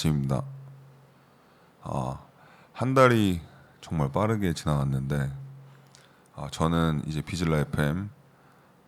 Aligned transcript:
아침입니다. 0.00 0.42
아, 1.82 2.18
한 2.72 2.94
달이 2.94 3.40
정말 3.80 4.10
빠르게 4.10 4.54
지나갔는데 4.54 5.30
아, 6.34 6.48
저는 6.50 7.02
이제 7.06 7.20
비즐라 7.20 7.58
FM 7.58 8.08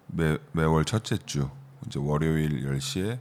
매, 0.06 0.38
매월 0.52 0.84
첫째 0.84 1.18
주 1.18 1.50
이제 1.86 1.98
월요일 1.98 2.64
10시에 2.66 3.18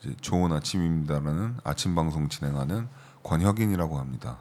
이제 0.00 0.16
좋은 0.20 0.52
아침입니다라는 0.52 1.58
아침 1.64 1.94
방송 1.94 2.28
진행하는 2.28 2.88
권혁인이라고 3.22 3.98
합니다. 3.98 4.38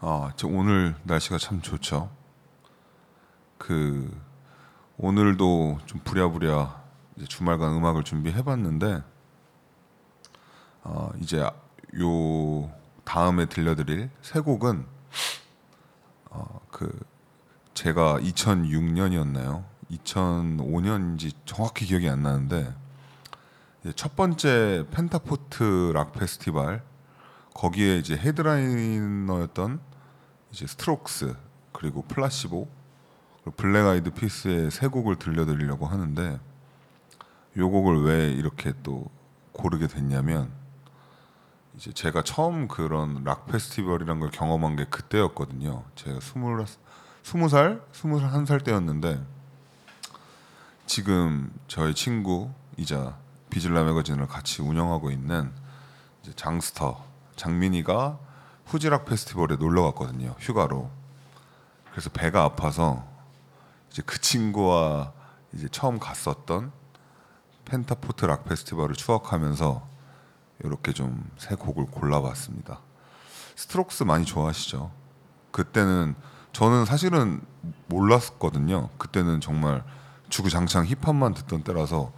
아, 0.00 0.32
저 0.36 0.48
오늘 0.48 0.94
날씨가 1.02 1.36
참 1.38 1.60
좋죠. 1.60 2.10
그 3.58 4.18
오늘도 4.96 5.80
좀 5.84 6.00
부랴부랴 6.04 6.84
주말간 7.28 7.74
음악을 7.74 8.02
준비해봤는데 8.04 9.15
어, 10.88 11.10
이제 11.20 11.40
요 11.40 12.70
다음에 13.04 13.46
들려드릴 13.46 14.08
세 14.22 14.38
곡은 14.38 14.86
어, 16.30 16.60
그 16.70 16.96
제가 17.74 18.20
2006년이었나요? 18.20 19.64
2005년인지 19.90 21.34
정확히 21.44 21.86
기억이 21.86 22.08
안 22.08 22.22
나는데 22.22 22.72
첫 23.96 24.14
번째 24.14 24.86
펜타포트 24.92 25.90
락 25.92 26.12
페스티벌 26.12 26.82
거기에 27.52 27.98
이제 27.98 28.16
헤드라이너였던 28.16 29.80
이제 30.52 30.68
스트록스 30.68 31.34
그리고 31.72 32.02
플라시보 32.02 32.68
그리고 33.42 33.56
블랙 33.56 33.86
아이드 33.86 34.10
피스의 34.10 34.70
세 34.70 34.86
곡을 34.86 35.16
들려드리려고 35.16 35.86
하는데 35.86 36.38
요 37.56 37.70
곡을 37.70 38.04
왜 38.04 38.30
이렇게 38.30 38.72
또 38.84 39.10
고르게 39.50 39.88
됐냐면 39.88 40.65
이제 41.76 41.92
제가 41.92 42.22
처음 42.22 42.68
그런 42.68 43.22
락 43.24 43.46
페스티벌이란 43.46 44.20
걸 44.20 44.30
경험한 44.30 44.76
게 44.76 44.84
그때였거든요. 44.86 45.84
제가 45.94 46.20
스물 46.20 46.64
스무 47.22 47.48
살, 47.48 47.82
스물 47.92 48.24
한 48.24 48.46
살 48.46 48.60
때였는데 48.60 49.22
지금 50.86 51.52
저희 51.68 51.94
친구이자 51.94 53.16
비즐라 53.50 53.82
매거진을 53.84 54.26
같이 54.26 54.62
운영하고 54.62 55.10
있는 55.10 55.52
장스터 56.34 57.04
장민이가 57.36 58.18
후지락 58.66 59.04
페스티벌에 59.04 59.56
놀러 59.56 59.82
갔거든요. 59.84 60.34
휴가로. 60.38 60.90
그래서 61.90 62.10
배가 62.10 62.42
아파서 62.44 63.06
이제 63.90 64.02
그 64.04 64.20
친구와 64.20 65.12
이제 65.52 65.68
처음 65.70 65.98
갔었던 65.98 66.72
펜타포트 67.64 68.24
락 68.24 68.44
페스티벌을 68.44 68.94
추억하면서 68.94 69.95
이렇게 70.64 70.92
좀새 70.92 71.54
곡을 71.54 71.86
골라봤습니다. 71.86 72.80
스트록스 73.56 74.04
많이 74.04 74.24
좋아하시죠? 74.24 74.90
그때는 75.50 76.14
저는 76.52 76.84
사실은 76.84 77.40
몰랐거든요. 77.86 78.88
그때는 78.98 79.40
정말 79.40 79.84
주구장창 80.28 80.86
힙합만 80.86 81.34
듣던 81.34 81.62
때라서 81.62 82.12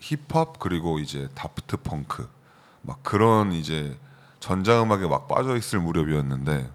힙합 0.00 0.58
그리고 0.58 0.98
이제 0.98 1.28
다프트 1.34 1.78
펑크 1.78 2.28
막 2.82 3.02
그런 3.02 3.52
이제 3.52 3.98
전자음악에 4.40 5.06
막 5.06 5.28
빠져 5.28 5.56
있을 5.56 5.78
무렵이었는데 5.80 6.70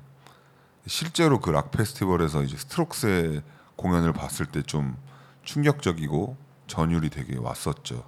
실제로 0.86 1.40
그 1.42 1.52
락 1.52 1.72
페스티벌에서 1.72 2.44
이제 2.44 2.56
스트록스의 2.58 3.42
공연을 3.76 4.14
봤을 4.14 4.46
때 4.46 4.62
좀 4.62 4.98
충격적이고 5.44 6.38
전율이 6.68 7.10
되게 7.10 7.38
왔었죠. 7.38 8.04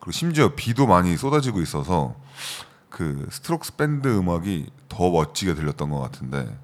그리고 0.00 0.12
심지어 0.12 0.54
비도 0.54 0.86
많이 0.86 1.16
쏟아지고 1.16 1.60
있어서 1.60 2.14
그 2.88 3.28
스트록스 3.30 3.76
밴드 3.76 4.08
음악이 4.08 4.70
더 4.88 5.10
멋지게 5.10 5.54
들렸던 5.54 5.90
것 5.90 6.00
같은데 6.00 6.58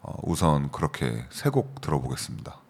어, 0.00 0.14
우선 0.24 0.70
그렇게 0.72 1.26
세 1.30 1.50
곡 1.50 1.80
들어보겠습니다. 1.80 2.61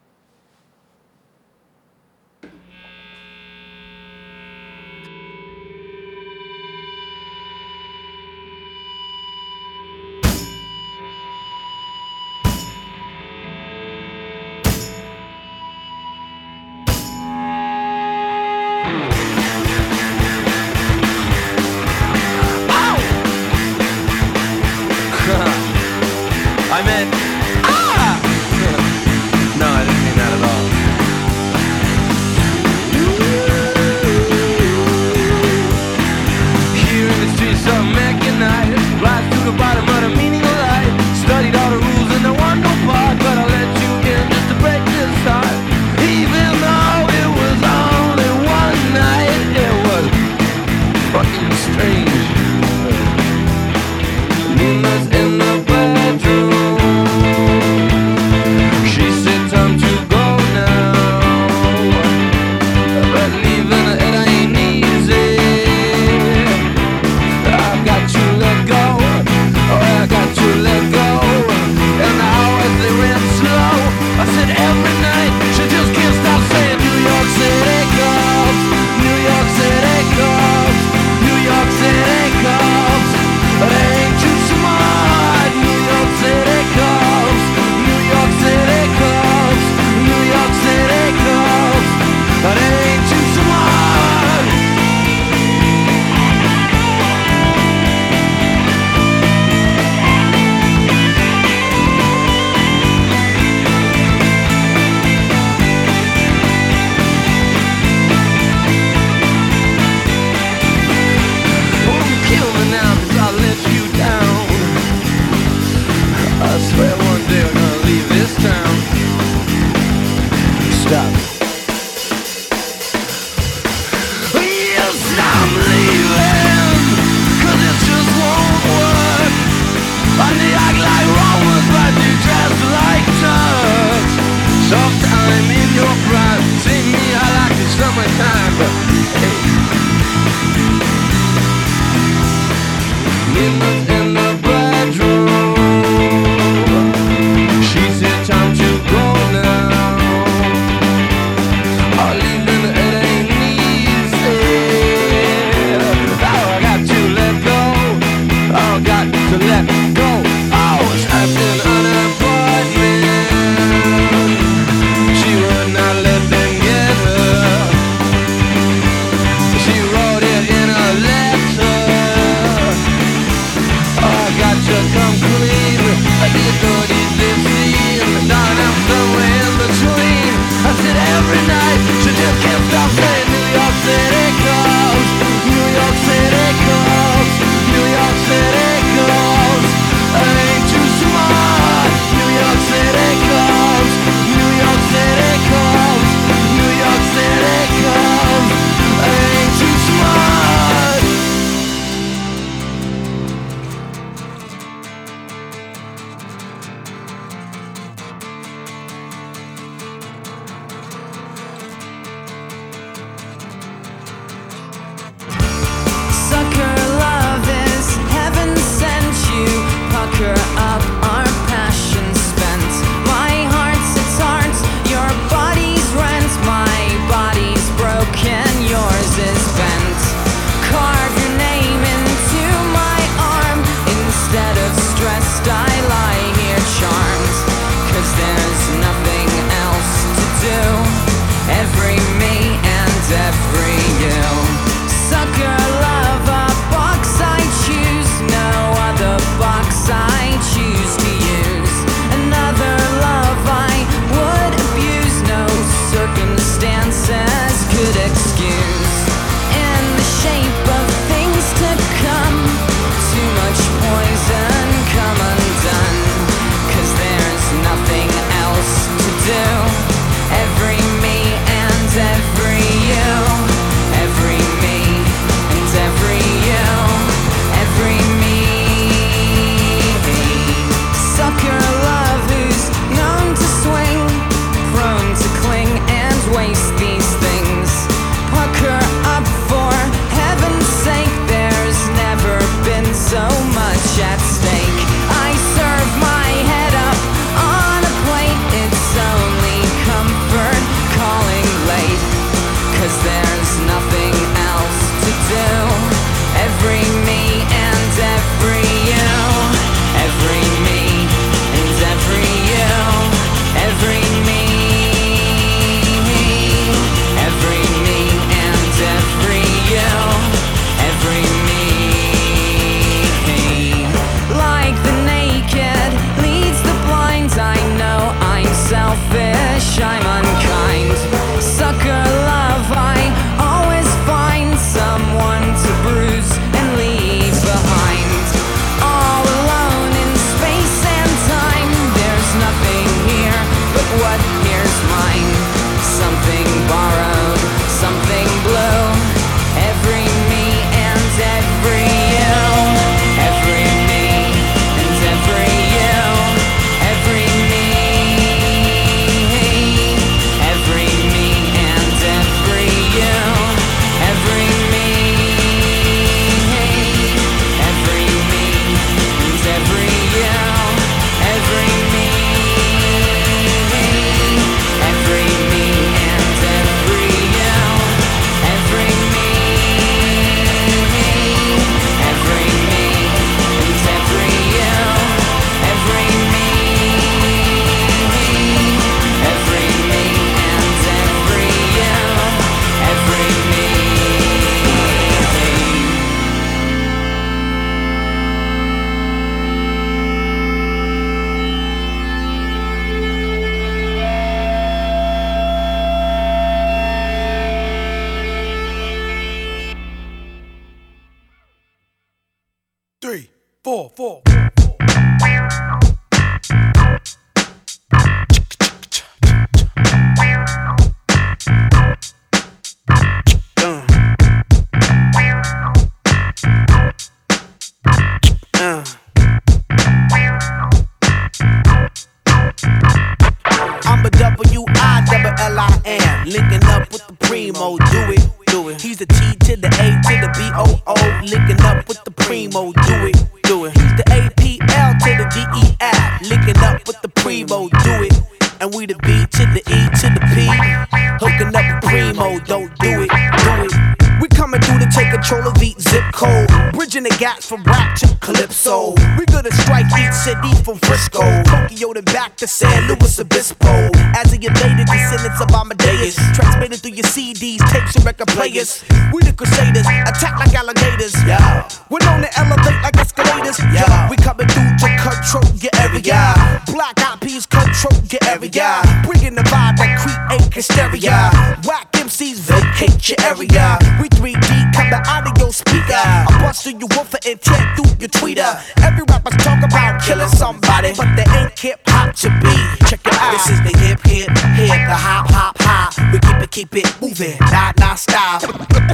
Keep 496.62 496.84
it 496.84 497.02
moving, 497.02 497.36
not 497.50 497.76
not 497.80 497.98
stop. 497.98 498.40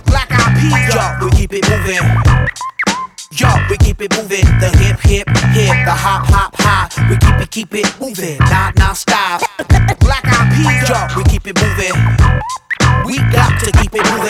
Black 0.07 0.29
eyed 0.31 0.57
peas, 0.57 0.95
yo, 0.95 1.27
we 1.27 1.31
keep 1.33 1.53
it 1.53 1.69
moving. 1.69 2.01
Yo, 3.33 3.49
we 3.69 3.77
keep 3.77 4.01
it 4.01 4.17
moving. 4.17 4.45
The 4.59 4.73
hip, 4.81 4.99
hip, 5.01 5.29
hip, 5.53 5.77
the 5.85 5.93
hop, 5.93 6.25
hop, 6.33 6.55
hop. 6.57 6.89
We 7.11 7.17
keep 7.19 7.41
it, 7.41 7.51
keep 7.51 7.75
it 7.75 8.01
moving. 8.01 8.39
Not, 8.49 8.75
not 8.79 8.97
stop. 8.97 9.43
Black 10.01 10.25
eyed 10.25 10.49
peas, 10.57 10.89
yo, 10.89 10.97
we 11.17 11.25
keep 11.25 11.47
it 11.47 11.61
moving. 11.61 11.93
We 13.05 13.19
got 13.33 13.48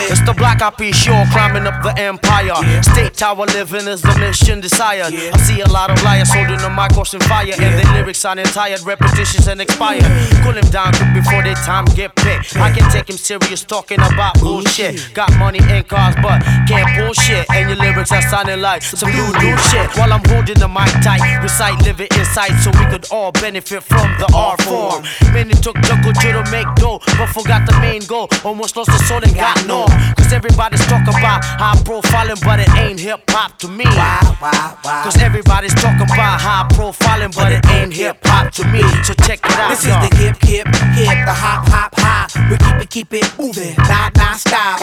It's 0.09 0.21
the 0.25 0.33
black 0.33 0.61
eyed 0.61 0.75
peas 0.75 0.95
sure 0.95 1.23
climbing 1.31 1.67
up 1.67 1.83
the 1.83 1.93
empire. 2.01 2.57
Yeah. 2.65 2.81
State 2.81 3.13
tower 3.13 3.45
living 3.45 3.87
is 3.87 4.01
the 4.01 4.17
mission 4.17 4.59
desired. 4.59 5.13
Yeah. 5.13 5.31
I 5.33 5.37
see 5.37 5.61
a 5.61 5.69
lot 5.69 5.91
of 5.91 6.01
liars 6.03 6.33
holding 6.33 6.57
the 6.57 6.69
mic 6.69 6.97
on 6.97 7.05
fire, 7.29 7.53
and 7.53 7.73
their 7.77 7.93
lyrics 7.93 8.19
sounding 8.19 8.45
tired, 8.45 8.81
repetitions 8.81 9.47
and 9.47 9.61
expired. 9.61 10.09
Cool 10.41 10.57
him 10.57 10.65
down 10.71 10.93
quick 10.93 11.13
before 11.13 11.43
their 11.43 11.55
time 11.61 11.85
get 11.93 12.15
picked. 12.15 12.57
I 12.57 12.73
can 12.73 12.89
take 12.91 13.09
him 13.09 13.17
serious 13.17 13.63
talking 13.63 13.99
about 14.01 14.39
bullshit. 14.39 15.13
Got 15.13 15.29
money 15.37 15.59
and 15.61 15.87
cars, 15.87 16.15
but 16.23 16.41
can't 16.67 16.89
bullshit. 16.97 17.45
And 17.53 17.69
your 17.69 17.77
lyrics 17.77 18.11
are 18.11 18.21
sounding 18.23 18.61
like 18.61 18.81
some 18.81 19.11
new 19.13 19.29
new 19.37 19.57
shit. 19.69 19.93
While 19.95 20.11
I'm 20.11 20.25
holding 20.25 20.57
the 20.57 20.67
mic 20.67 20.89
tight, 21.05 21.21
recite 21.43 21.77
living 21.85 22.09
insight 22.17 22.57
so 22.63 22.71
we 22.71 22.85
could 22.89 23.05
all 23.11 23.31
benefit 23.31 23.83
from 23.83 24.09
the 24.17 24.27
art 24.33 24.61
form. 24.63 25.03
Many 25.33 25.53
took 25.53 25.77
jungle 25.85 26.13
to 26.13 26.43
make 26.49 26.67
dough, 26.81 26.99
but 27.17 27.29
forgot 27.29 27.69
the 27.69 27.77
main 27.79 28.01
goal. 28.05 28.27
Almost 28.43 28.75
lost 28.75 28.89
the 28.89 28.97
soul 29.05 29.21
and 29.21 29.35
got 29.35 29.57
no. 29.67 29.85
Cause 30.17 30.33
everybody's 30.33 30.85
talking 30.85 31.09
about 31.09 31.43
high 31.43 31.75
profiling, 31.83 32.39
but 32.43 32.59
it 32.59 32.69
ain't 32.75 32.99
hip 32.99 33.21
hop 33.29 33.57
to 33.59 33.67
me. 33.67 33.85
Why, 33.85 34.35
why, 34.39 34.77
why? 34.83 35.03
Cause 35.03 35.17
everybody's 35.17 35.73
talking 35.75 36.03
about 36.03 36.39
high 36.39 36.67
profiling, 36.69 37.35
but 37.35 37.51
it 37.51 37.65
ain't 37.67 37.93
hip 37.93 38.17
hop 38.23 38.51
to 38.53 38.67
me. 38.67 38.81
So 39.03 39.13
check 39.25 39.39
it 39.43 39.51
out. 39.51 39.69
This 39.69 39.85
is 39.85 39.95
the 40.05 40.15
hip, 40.15 40.37
hip, 40.41 40.67
hip, 40.95 41.25
the 41.25 41.33
hop, 41.33 41.67
hop, 41.67 41.93
hop. 41.97 42.29
We 42.49 42.57
keep 42.57 42.81
it, 42.81 42.89
keep 42.89 43.13
it 43.13 43.39
moving, 43.39 43.75
not, 43.77 44.15
not 44.15 44.37
stop. 44.37 44.79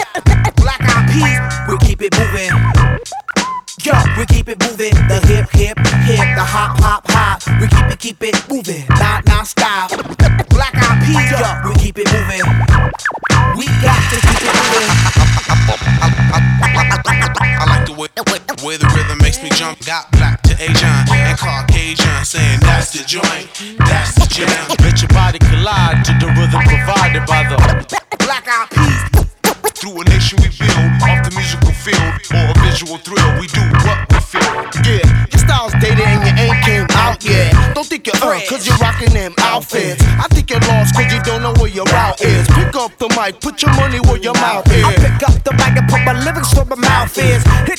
Black 0.55 0.81
eyed 0.81 1.07
peas, 1.11 1.39
we 1.69 1.77
keep 1.87 2.01
it 2.01 2.17
moving. 2.17 3.06
Yo, 3.85 3.93
we 4.17 4.25
keep 4.25 4.49
it 4.49 4.57
moving. 4.65 4.89
The 5.05 5.21
hip, 5.29 5.53
hip, 5.53 5.77
hip, 5.77 6.25
the 6.33 6.41
hop, 6.41 6.81
hop, 6.81 7.05
hop. 7.13 7.45
We 7.61 7.67
keep 7.69 7.85
it, 7.93 7.99
keep 7.99 8.17
it 8.23 8.33
moving, 8.49 8.83
not, 8.97 9.21
not 9.27 9.45
stop. 9.45 9.93
Black 10.49 10.73
eyed 10.73 10.97
yo, 11.29 11.69
we 11.69 11.77
keep 11.77 12.01
it 12.01 12.09
moving. 12.09 12.41
We 13.53 13.69
got 13.77 14.01
to 14.09 14.17
keep 14.17 14.41
it 14.41 14.53
moving. 14.57 14.89
I 17.53 17.65
like 17.69 17.85
the 17.85 17.93
way, 17.93 18.09
the 18.17 18.57
way 18.65 18.77
the 18.81 18.89
rhythm 18.97 19.19
makes 19.21 19.43
me 19.43 19.49
jump. 19.53 19.77
Got 19.85 20.09
black 20.11 20.41
to 20.49 20.57
Asian 20.57 20.89
and 21.13 21.37
Caucasian, 21.37 22.25
saying 22.25 22.59
that's 22.61 22.97
the 22.97 23.05
joint, 23.05 23.45
that's 23.85 24.17
the 24.17 24.25
jam. 24.25 24.73
Let 24.81 25.05
your 25.05 25.13
body 25.13 25.37
collide 25.37 26.01
to 26.05 26.17
the 26.17 26.33
rhythm 26.33 26.65
provided 26.65 27.29
by 27.29 27.45
the. 27.45 27.57
Black 28.25 28.47
eyed 28.49 28.73
peas, 28.73 29.05
Through 29.77 30.01
a 30.01 30.03
nation 30.09 30.41
we 30.41 30.49
build, 30.57 30.97
off 31.05 31.21
the 31.29 31.31
musical 31.37 31.66
field 31.87 32.13
or 32.35 32.51
a 32.51 32.55
visual 32.67 32.97
thrill, 32.99 33.31
we 33.39 33.47
do 33.47 33.63
what 33.87 33.99
we 34.11 34.19
feel. 34.19 34.51
Yeah, 34.83 35.03
your 35.31 35.39
style's 35.39 35.73
dated 35.79 36.03
and 36.03 36.19
you 36.27 36.33
ain't 36.43 36.59
came 36.67 36.87
out 36.99 37.23
yet. 37.23 37.55
Don't 37.73 37.87
think 37.87 38.07
you're 38.07 38.15
uh, 38.19 38.39
cause 38.49 38.67
you're 38.67 38.77
rocking 38.77 39.13
them 39.13 39.33
outfits. 39.39 40.03
I 40.03 40.27
think 40.29 40.49
you're 40.49 40.59
lost 40.67 40.95
cause 40.95 41.11
you 41.13 41.21
don't 41.23 41.41
know 41.41 41.53
where 41.59 41.71
your 41.71 41.85
route 41.85 42.19
is. 42.21 42.47
Pick 42.47 42.75
up 42.75 42.91
the 42.97 43.07
mic, 43.15 43.39
put 43.39 43.61
your 43.61 43.71
money 43.75 43.99
where 44.01 44.17
your 44.17 44.33
mouth 44.35 44.67
is. 44.71 44.83
I 44.83 44.95
pick 44.95 45.23
up 45.29 45.37
the 45.43 45.53
mic 45.53 45.79
and 45.79 45.87
put 45.87 46.03
my 46.03 46.15
lyrics 46.25 46.53
where 46.55 46.65
my 46.65 46.75
mouth 46.75 47.17
is. 47.17 47.43
Hit 47.67 47.76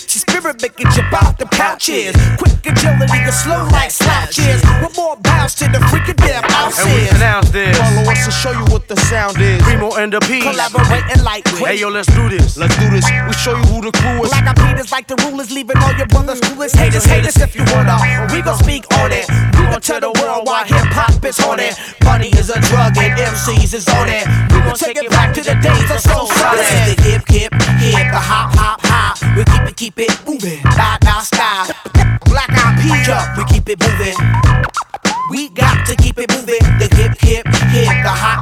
your 0.49 0.59
spirit, 0.59 0.79
make 0.79 0.81
it 0.81 0.93
jump 0.95 1.13
out 1.13 1.39
the 1.39 1.47
couches. 1.47 2.17
Quick 2.39 2.65
agility, 2.65 3.21
and 3.21 3.35
slow 3.35 3.65
like 3.73 3.91
slouches. 3.91 4.63
With 4.81 4.97
more 4.97 5.17
bounce 5.17 5.55
to 5.57 5.65
the 5.69 5.79
freaking 5.91 6.17
damn 6.17 6.45
And 6.45 6.89
we 6.95 7.09
announce 7.17 7.51
this. 7.51 7.77
Follow 7.77 8.11
us 8.11 8.25
to 8.25 8.31
show 8.31 8.53
you 8.53 8.65
what 8.73 8.89
the 8.89 8.97
sound 8.97 9.39
is. 9.41 9.63
Primo 9.63 9.95
and 9.97 10.13
the 10.13 10.21
P. 10.21 10.41
Collaborating 10.41 11.23
like 11.25 11.47
Hey 11.49 11.81
yo, 11.81 11.89
let's 11.89 12.09
do 12.15 12.29
this. 12.29 12.57
Let's 12.57 12.77
do 12.79 12.89
this. 12.91 13.05
We 13.05 13.33
show 13.33 13.57
you 13.57 13.65
who 13.69 13.81
the 13.83 13.93
crew 13.93 14.25
is. 14.25 14.31
Black 14.31 14.49
eyed 14.49 14.57
Peters 14.57 14.93
like 14.93 15.07
the 15.07 15.17
rulers, 15.29 15.51
leaving 15.51 15.77
all 15.79 15.93
your 15.95 16.07
brothers 16.07 16.41
clueless. 16.41 16.77
Haters, 16.77 17.05
haters 17.05 17.37
if 17.37 17.55
you 17.55 17.65
wanna. 17.75 17.99
We 18.33 18.43
gon' 18.43 18.59
speak 18.59 18.85
on 18.99 19.13
it. 19.13 19.29
We 19.59 19.65
gon' 19.69 19.81
tell 19.81 20.01
the 20.01 20.13
world 20.21 20.47
why 20.47 20.65
hip 20.65 20.89
hop 20.93 21.25
is 21.25 21.41
on 21.41 21.61
it. 21.61 21.77
Money 22.05 22.29
is 22.41 22.51
a 22.51 22.61
drug 22.61 22.97
and 22.97 23.19
MCs 23.19 23.75
is 23.75 23.89
on 23.89 24.09
it. 24.09 24.27
We 24.53 24.61
gon' 24.61 24.77
take 24.77 24.97
it 24.97 25.11
back 25.11 25.35
to 25.35 25.43
the 25.43 25.55
days 25.61 25.91
of 25.91 26.01
soul 26.01 26.27
solid. 26.27 26.59
This 26.59 26.73
is 26.73 26.97
the 26.97 27.03
hip, 27.03 27.25
hip, 27.29 27.53
hip, 27.81 28.13
the 28.13 28.21
hop, 28.21 28.55
hop, 28.55 28.81
keep 29.79 29.95
it, 29.99 30.11
moving. 30.27 30.61
Not, 30.77 30.99
not 31.05 31.23
stop. 31.23 31.71
Black 32.27 32.51
eyed 32.51 32.75
peas, 32.83 33.07
we 33.39 33.45
keep 33.47 33.69
it 33.69 33.79
moving. 33.79 34.19
We 35.31 35.51
got 35.51 35.87
to 35.87 35.95
keep 35.95 36.19
it 36.19 36.29
moving. 36.33 36.59
The 36.83 36.89
hip, 36.99 37.15
hip, 37.21 37.47
hip, 37.47 37.87
the 38.03 38.11
hop, 38.11 38.38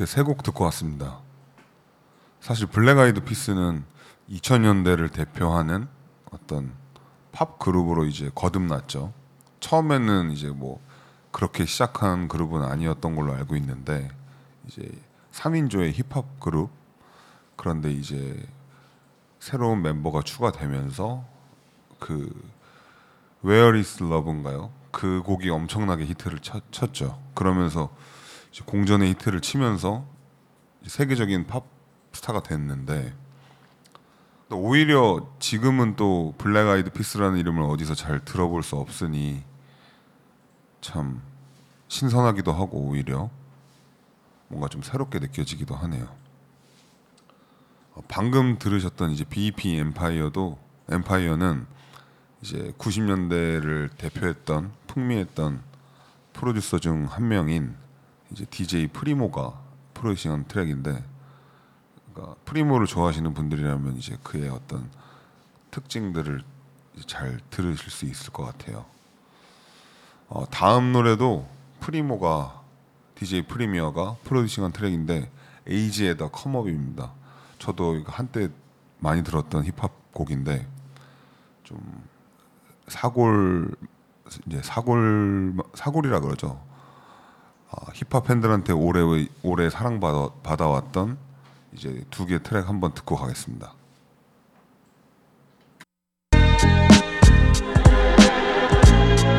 이렇게 0.00 0.10
세 0.10 0.22
곡 0.22 0.42
듣고 0.42 0.64
왔습니다. 0.64 1.18
사실 2.40 2.66
블랙 2.66 2.96
아이드 2.98 3.22
피스는 3.22 3.84
2000년대를 4.30 5.12
대표하는 5.12 5.88
어떤 6.30 6.72
팝 7.32 7.58
그룹으로 7.58 8.06
이제 8.06 8.30
거듭났죠. 8.34 9.12
처음에는 9.60 10.30
이제 10.30 10.48
뭐 10.48 10.80
그렇게 11.32 11.66
시작한 11.66 12.28
그룹은 12.28 12.62
아니었던 12.62 13.14
걸로 13.14 13.34
알고 13.34 13.56
있는데 13.56 14.10
이제 14.66 14.90
3인조의 15.32 15.92
힙합 15.92 16.40
그룹 16.40 16.70
그런데 17.56 17.92
이제 17.92 18.42
새로운 19.38 19.82
멤버가 19.82 20.22
추가되면서 20.22 21.26
그 21.98 22.50
Where 23.44 23.78
is 23.78 24.02
Love인가요? 24.02 24.70
그 24.92 25.20
곡이 25.26 25.50
엄청나게 25.50 26.06
히트를 26.06 26.38
쳤, 26.38 26.62
쳤죠. 26.72 27.20
그러면서 27.34 27.90
공전의 28.66 29.10
히트를 29.10 29.40
치면서 29.40 30.04
세계적인 30.86 31.46
팝 31.46 31.64
스타가 32.12 32.42
됐는데 32.42 33.14
또 34.48 34.58
오히려 34.58 35.28
지금은 35.38 35.94
또 35.94 36.34
블랙 36.36 36.68
아이드 36.68 36.90
피스라는 36.90 37.38
이름을 37.38 37.62
어디서 37.62 37.94
잘 37.94 38.24
들어볼 38.24 38.62
수 38.62 38.76
없으니 38.76 39.44
참 40.80 41.22
신선하기도 41.88 42.52
하고 42.52 42.78
오히려 42.78 43.30
뭔가 44.48 44.68
좀 44.68 44.82
새롭게 44.82 45.20
느껴지기도 45.20 45.76
하네요. 45.76 46.08
어, 47.94 48.02
방금 48.08 48.58
들으셨던 48.58 49.10
이제 49.12 49.24
BEP 49.24 49.76
엠파이어도 49.76 50.58
엠파이어는 50.90 51.66
이제 52.42 52.74
90년대를 52.78 53.96
대표했던 53.96 54.72
풍미했던 54.88 55.62
프로듀서 56.32 56.78
중 56.78 57.06
한 57.06 57.28
명인 57.28 57.76
이제 58.32 58.44
DJ 58.44 58.88
프리모가 58.88 59.60
프로듀싱한 59.94 60.44
트랙인데 60.44 61.04
그러니까 62.12 62.36
프리모를 62.44 62.86
좋아하시는 62.86 63.32
분들이라면 63.34 63.96
이제 63.96 64.16
그의 64.22 64.48
어떤 64.48 64.90
특징들을 65.70 66.42
잘 67.06 67.38
들으실 67.50 67.90
수 67.90 68.04
있을 68.04 68.32
것 68.32 68.44
같아요. 68.44 68.84
어, 70.28 70.44
다음 70.50 70.92
노래도 70.92 71.48
프리모가 71.80 72.62
DJ 73.14 73.42
프리미어가 73.42 74.16
프로듀싱한 74.24 74.72
트랙인데 74.72 75.30
에이지의 75.66 76.16
더 76.16 76.30
컴업입니다. 76.30 77.12
저도 77.58 78.02
한때 78.06 78.48
많이 78.98 79.22
들었던 79.22 79.64
힙합 79.64 80.12
곡인데 80.12 80.66
좀 81.64 81.78
사골 82.88 83.74
이제 84.46 84.60
사골 84.62 85.54
사골이라 85.74 86.20
그러죠. 86.20 86.60
아, 87.72 87.86
힙합 87.94 88.24
팬들한테 88.26 88.72
오래 88.72 89.00
오래 89.42 89.70
사랑받아 89.70 90.30
받아왔던 90.42 91.18
이제 91.72 92.02
두 92.10 92.26
개 92.26 92.42
트랙 92.42 92.68
한번 92.68 92.92
듣고 92.94 93.16
가겠습니다. 93.16 93.74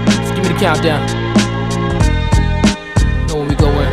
Just 0.08 0.36
give 0.36 0.44
me 0.44 0.48
the 0.48 0.60
countdown. 0.60 1.06
Know 3.28 3.38
when 3.40 3.48
we 3.50 3.56
go 3.56 3.68
in. 3.68 3.90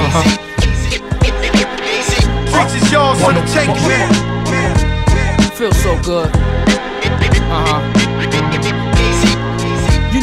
Uh-huh. 0.00 0.24
Bitches 2.52 2.90
yours 2.92 3.20
for 3.20 3.32
the 3.32 3.42
taking, 3.52 3.76
man. 3.88 4.08
Feels 5.56 5.76
so 5.82 5.96
good. 6.02 6.30
Uh-huh. 7.52 7.80
You 8.96 8.99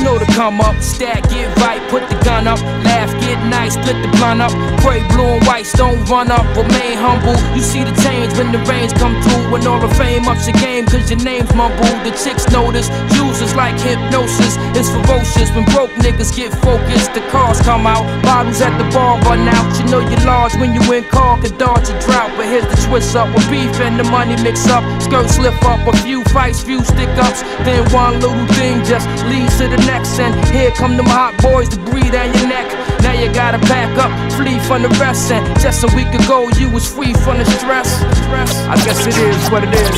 know 0.07 0.17
to 0.17 0.25
come 0.39 0.61
up, 0.61 0.81
stack, 0.81 1.21
get 1.29 1.51
right, 1.59 1.83
put 1.91 1.99
the 2.07 2.15
gun 2.23 2.47
up, 2.47 2.59
laugh, 2.87 3.11
get 3.19 3.37
nice, 3.51 3.73
split 3.73 3.99
the 4.01 4.09
blunt 4.15 4.39
up, 4.39 4.53
pray 4.79 5.03
blue 5.11 5.35
and 5.35 5.43
whites 5.45 5.73
don't 5.73 5.99
run 6.07 6.31
up, 6.31 6.45
remain 6.55 6.95
humble. 6.95 7.35
You 7.55 7.61
see 7.61 7.83
the 7.83 7.95
change 7.99 8.31
when 8.37 8.51
the 8.55 8.61
rains 8.71 8.93
come 8.93 9.19
through, 9.23 9.51
when 9.51 9.67
all 9.67 9.81
the 9.81 9.93
fame 9.95 10.23
ups 10.31 10.47
your 10.47 10.55
game, 10.63 10.85
cause 10.85 11.11
your 11.11 11.19
name's 11.19 11.53
mumbled. 11.53 11.99
The 12.07 12.11
chicks 12.23 12.47
notice, 12.55 12.87
users 13.19 13.53
like 13.55 13.75
hypnosis, 13.79 14.55
it's 14.77 14.89
ferocious 14.95 15.51
when 15.51 15.65
broke 15.75 15.91
niggas 15.99 16.31
get 16.35 16.55
focused. 16.63 17.13
The 17.13 17.21
cars 17.27 17.59
come 17.61 17.85
out, 17.85 18.05
bottles 18.23 18.61
at 18.61 18.71
the 18.79 18.87
bar 18.95 19.19
run 19.27 19.43
out. 19.49 19.67
You 19.79 19.85
know 19.91 19.99
you're 19.99 20.23
large 20.23 20.55
when 20.55 20.73
you 20.73 20.81
in 20.93 21.03
car, 21.11 21.35
could 21.41 21.57
dodge 21.57 21.89
a 21.89 21.95
drought, 21.99 22.31
but 22.37 22.45
here's 22.45 22.67
the 22.71 22.79
twist 22.87 23.15
up. 23.15 23.27
With 23.35 23.49
beef 23.51 23.75
and 23.83 23.99
the 23.99 24.05
money 24.05 24.37
mix 24.41 24.67
up, 24.67 24.83
skirts 25.01 25.35
slip 25.35 25.59
up, 25.67 25.83
a 25.85 25.93
few 25.97 26.23
fights, 26.31 26.61
few 26.61 26.79
stick 26.85 27.11
ups, 27.19 27.41
then 27.67 27.83
one 27.91 28.21
little 28.21 28.47
thing 28.55 28.83
just 28.85 29.07
leads 29.27 29.57
to 29.57 29.67
the 29.67 29.77
next, 29.89 29.96
and 29.97 30.33
here 30.53 30.69
come 30.71 30.95
them 30.95 31.07
hot 31.07 31.33
boys 31.41 31.69
to 31.69 31.79
breathe 31.89 32.11
down 32.11 32.29
your 32.37 32.47
neck. 32.47 32.69
Now 33.01 33.13
you 33.13 33.33
gotta 33.33 33.57
pack 33.65 33.89
up, 33.97 34.13
flee 34.33 34.59
from 34.59 34.83
the 34.83 34.89
rest, 35.01 35.31
and 35.31 35.41
just 35.59 35.83
a 35.83 35.89
week 35.95 36.13
ago 36.13 36.49
you 36.59 36.69
was 36.69 36.85
free 36.85 37.13
from 37.13 37.39
the 37.39 37.45
stress. 37.45 37.89
stress. 38.21 38.53
I 38.69 38.75
guess 38.85 39.07
it 39.07 39.17
is 39.17 39.49
what 39.49 39.63
it 39.63 39.73
is. 39.73 39.97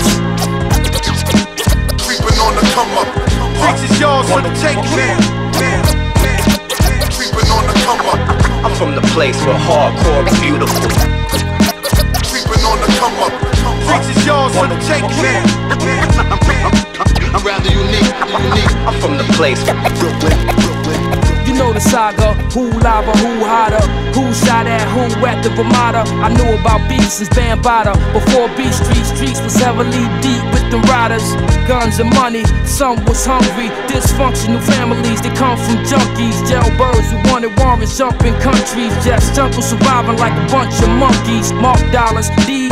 Creeping 2.00 2.40
on 2.40 2.56
the 2.56 2.64
come 2.72 2.92
up. 2.96 3.12
Bitches 3.60 4.00
yours 4.00 4.24
for 4.32 4.40
the 4.40 4.54
taking, 4.64 5.20
man. 5.60 5.84
Creeping 7.12 7.50
on 7.52 7.68
the 7.68 7.76
come 7.84 8.00
up. 8.08 8.20
I'm 8.64 8.74
from 8.76 8.96
the 8.96 9.04
place 9.12 9.36
where 9.44 9.60
hardcore 9.60 10.32
is 10.32 10.40
beautiful. 10.40 11.19
Up. 13.90 14.02
Bitches 14.02 14.26
yours 14.26 14.54
for 14.54 14.68
the 14.68 14.78
taking, 14.86 15.10
man. 15.22 15.44
I'm 17.34 17.44
rather 17.46 17.70
unique, 17.70 18.14
unique. 18.42 18.74
I'm 18.86 18.96
from 19.02 19.18
the 19.18 19.26
place 19.34 19.62
where 19.66 19.78
You 21.46 21.54
know 21.58 21.74
the 21.74 21.80
saga, 21.80 22.34
who 22.54 22.70
lava, 22.80 23.12
who 23.18 23.44
hotter, 23.46 23.82
who 24.14 24.34
shot 24.34 24.66
at 24.68 24.86
who 24.94 25.26
at 25.26 25.42
the 25.44 25.50
Ramada. 25.58 26.06
I 26.22 26.30
knew 26.30 26.58
about 26.58 26.88
beats 26.90 27.16
since 27.18 27.30
Bambaataa. 27.30 27.98
Before 28.14 28.48
Beat 28.58 28.74
Street, 28.74 29.06
streets 29.06 29.42
was 29.42 29.56
heavily 29.58 30.06
deep 30.22 30.44
with 30.54 30.66
the 30.70 30.78
riders. 30.90 31.26
Guns 31.68 32.00
and 32.00 32.14
money, 32.14 32.46
some 32.66 33.04
was 33.06 33.26
hungry. 33.26 33.70
Dysfunctional 33.90 34.62
families, 34.62 35.22
they 35.22 35.34
come 35.34 35.58
from 35.58 35.78
junkies. 35.90 36.38
Jailbirds 36.50 37.10
who 37.10 37.18
wanted 37.32 37.58
warrants, 37.58 37.98
jumping 37.98 38.38
countries. 38.42 38.94
Just 39.06 39.36
jungle 39.36 39.62
surviving 39.62 40.18
like 40.18 40.34
a 40.34 40.46
bunch 40.52 40.74
of 40.82 40.90
monkeys. 40.98 41.54
Mark 41.54 41.82
dollars, 41.92 42.30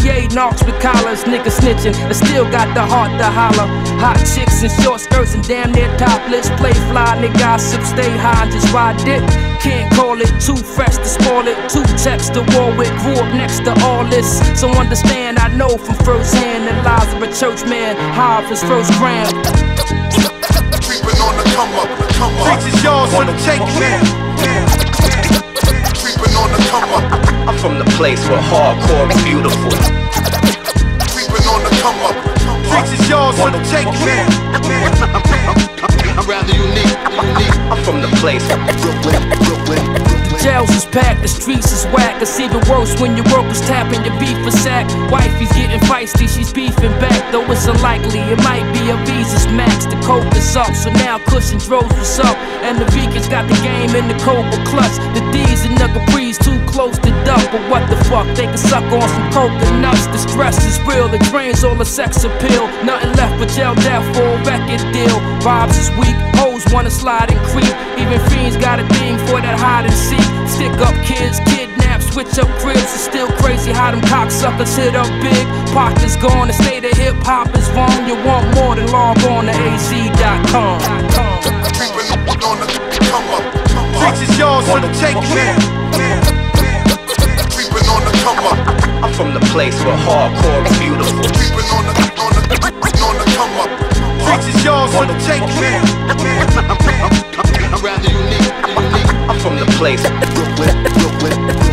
DEA 0.08 0.28
knocks 0.34 0.63
with 0.63 0.80
collars. 0.82 1.24
Niggas 1.24 1.60
snitching, 1.60 1.96
I 2.08 2.13
still 2.13 2.46
got 2.50 2.74
the 2.74 2.82
heart 2.82 3.12
to 3.20 3.28
holler. 3.28 3.67
Hot 4.00 4.17
chicks 4.24 4.63
in 4.63 4.72
short 4.82 5.02
skirts 5.02 5.34
and 5.34 5.43
damn 5.43 5.72
near 5.72 5.89
topless. 5.98 6.50
Play 6.56 6.74
fly, 6.88 7.20
nigga, 7.20 7.38
gossip, 7.39 7.84
stay 7.84 8.10
high, 8.15 8.43
and 8.43 8.52
just 8.52 8.72
ride 8.74 8.98
dick. 9.04 9.22
Can't 9.60 9.91
call 9.93 10.20
it 10.20 10.32
too 10.39 10.56
fresh 10.56 10.96
to 10.96 11.06
spoil 11.06 11.48
it. 11.48 11.58
Two 11.70 11.84
texts 12.00 12.30
to 12.32 12.41
war 12.56 12.72
with, 12.78 12.91
grew 13.04 13.20
up 13.20 13.34
next 13.36 13.63
to 13.65 13.74
all 13.84 14.06
this. 14.06 14.39
So 14.60 14.70
understand, 14.72 15.39
I 15.39 15.50
know 15.56 15.78
from 15.78 15.96
first 16.06 16.34
hand 16.36 16.67
the 16.67 16.74
lives 16.84 17.12
of 17.13 17.22
a 17.24 17.30
church 17.34 17.67
man. 17.67 17.96
High 18.15 18.43
off 18.43 18.50
his 18.50 18.63
first 18.63 18.91
gram. 19.00 19.28
Creeping 20.88 21.20
on 21.20 21.36
the 21.36 21.46
come 21.52 21.74
up, 21.76 21.89
come 22.15 22.32
up. 22.39 22.48
Bitches 22.48 22.80
yours 22.84 23.12
for 23.12 23.26
the 23.28 23.36
taking, 23.43 23.76
man. 23.80 24.02
Creeping 26.00 26.36
on 26.39 26.48
the 26.56 26.60
come 26.72 26.89
up, 26.96 27.04
I'm 27.12 27.27
from 27.67 27.80
the 27.80 27.91
place 27.97 28.21
where 28.30 28.39
hardcore 28.39 29.12
is 29.12 29.23
beautiful. 29.25 29.71
creeping 31.12 31.45
on 31.51 31.60
the 31.67 31.71
come 31.84 31.99
up. 32.08 32.15
Bitches 32.71 33.10
yours 33.10 33.36
for 33.36 33.51
the 33.51 33.60
taking, 33.67 33.91
man. 34.08 34.93
I'm 36.17 36.25
rather 36.30 36.56
unique, 36.56 36.95
unique. 37.12 37.58
I'm 37.69 37.84
from 37.84 37.99
the 37.99 38.08
place 38.21 38.47
where 38.47 38.58
The 38.63 40.07
jails 40.48 40.72
is 40.72 40.86
packed, 40.86 41.22
the 41.22 41.28
streets 41.28 41.72
is 41.76 41.84
whack. 41.92 42.22
It's 42.22 42.40
even 42.40 42.64
worse 42.72 42.96
when 43.02 43.18
your 43.18 43.28
workers 43.36 43.60
tapping 43.68 44.00
your 44.08 44.16
beef 44.18 44.38
for 44.46 44.52
sack. 44.52 44.88
Wifey's 45.12 45.52
getting 45.52 45.82
feisty, 45.92 46.24
she's 46.24 46.54
beefing 46.54 46.96
back. 47.04 47.20
Though 47.34 47.44
it's 47.52 47.68
unlikely, 47.68 48.24
it 48.32 48.40
might 48.48 48.64
be 48.72 48.88
a 48.88 48.96
Visa's 49.04 49.46
max. 49.52 49.86
The 49.86 50.00
coke 50.08 50.32
is 50.40 50.56
up, 50.56 50.74
so 50.74 50.90
now 51.04 51.20
Cushion 51.28 51.60
Droves 51.60 51.92
what's 51.92 52.20
up. 52.20 52.38
And 52.64 52.80
the 52.80 52.88
vegans 52.96 53.30
got 53.30 53.44
the 53.52 53.60
game 53.60 53.92
in 54.00 54.08
the 54.08 54.18
Cobra 54.24 54.60
clutch. 54.64 54.96
The 55.16 55.24
D's 55.36 55.66
and 55.68 55.78
the 55.78 55.92
Capri's 55.92 56.38
too 56.40 56.60
close 56.66 56.98
to 57.00 57.12
duck. 57.28 57.44
But 57.52 57.64
what 57.70 57.84
the 57.92 58.00
fuck, 58.08 58.28
they 58.38 58.48
can 58.48 58.58
suck 58.58 58.88
on 58.96 59.04
some 59.04 59.28
coconuts. 59.36 59.68
The 59.68 59.80
nuts. 59.84 60.08
The 60.08 60.20
stress 60.32 60.58
is 60.64 60.80
real, 60.88 61.12
it 61.14 61.24
drains 61.28 61.66
all 61.66 61.76
the 61.76 61.86
sex 61.86 62.24
appeal. 62.24 62.72
Nothing 62.88 63.12
left 63.20 63.36
but 63.40 63.50
jail 63.52 63.76
death 63.76 64.06
for 64.16 64.24
a 64.24 64.38
record 64.48 64.84
deal. 64.96 65.18
Vibes 65.44 65.76
is 65.76 65.92
weak, 66.00 66.16
hoes 66.58 66.74
wanna 66.74 66.89
slide 66.89 67.32
and 67.32 67.39
creep. 67.52 67.74
Even 67.98 68.20
fiends 68.30 68.58
got 68.58 68.80
a 68.80 68.88
thing 68.96 69.17
for 69.28 69.41
that 69.41 69.60
hide 69.60 69.86
and 69.86 69.93
seek. 69.93 70.26
Stick 70.48 70.74
up 70.82 70.96
kids, 71.06 71.39
kidnap, 71.46 72.02
switch 72.02 72.38
up 72.39 72.48
cribs. 72.60 72.93
It's 72.93 73.06
still 73.06 73.28
crazy 73.43 73.72
how 73.72 73.91
them 73.91 74.02
cocksuckers 74.02 74.76
hit 74.76 74.96
up 74.96 75.10
big. 75.22 75.46
Pockets 75.74 76.15
gone, 76.17 76.48
the 76.48 76.54
state 76.54 76.86
of 76.86 76.98
hip 76.98 77.15
hop 77.22 77.54
is 77.56 77.70
wrong. 77.72 78.08
You 78.08 78.15
want 78.26 78.46
more 78.56 78.76
than 78.76 78.88
log 78.91 79.22
on 79.26 79.46
to 79.46 79.52
az.com. 79.52 80.80
Creeping 81.78 82.43
on 82.43 82.58
the 82.60 82.67
come 83.10 83.28
up, 83.34 83.43
Bitches 84.02 84.38
yours 84.38 84.65
for 84.67 84.80
the 84.80 84.89
taking, 84.98 85.22
man. 85.36 85.58
On 87.88 88.04
the 88.04 88.12
come 88.20 88.39
up, 88.39 88.58
I'm 89.02 89.13
from 89.13 89.34
the 89.34 89.39
place 89.54 89.76
where 89.86 89.96
hardcore 89.96 90.65
is 90.65 90.78
beautiful. 90.80 92.77
Bitches 94.28 94.63
yours 94.63 94.92
for 94.94 95.06
the 95.06 95.16
man. 95.62 95.84
I'm 97.74 97.82
rather 97.84 98.10
unique. 98.10 98.52
I'm 99.30 99.40
from 99.40 99.56
the 99.58 99.66
place 99.78 100.04
You 100.04 101.66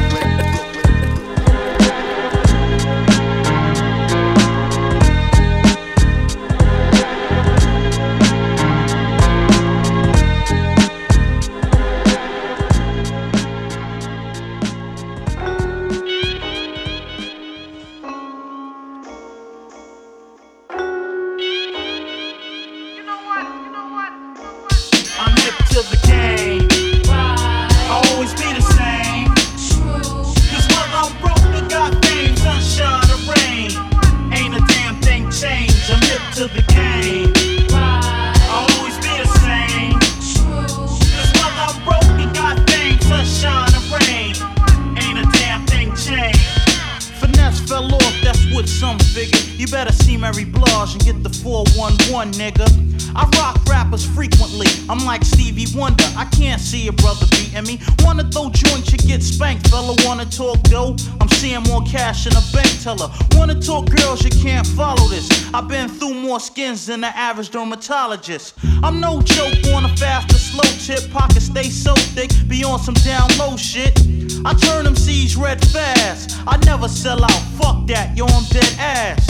average 67.35 67.51
dermatologist. 67.51 68.55
I'm 68.85 69.01
no 69.01 69.20
joke 69.20 69.59
on 69.75 69.85
a 69.85 69.97
fast 69.97 70.31
or 70.31 70.38
slow 70.38 70.70
tip. 70.87 71.11
Pockets 71.11 71.47
stay 71.47 71.64
so 71.64 71.92
thick, 72.14 72.31
be 72.47 72.62
on 72.62 72.79
some 72.79 72.94
down 72.94 73.29
low 73.37 73.57
shit. 73.57 73.99
I 74.44 74.55
turn 74.55 74.85
them 74.85 74.94
C's 74.94 75.35
red 75.35 75.61
fast. 75.70 76.38
I 76.47 76.57
never 76.59 76.87
sell 76.87 77.25
out. 77.25 77.42
Fuck 77.59 77.88
that, 77.88 78.16
yo, 78.16 78.27
I'm 78.27 78.44
dead 78.51 78.73
ass. 78.79 79.27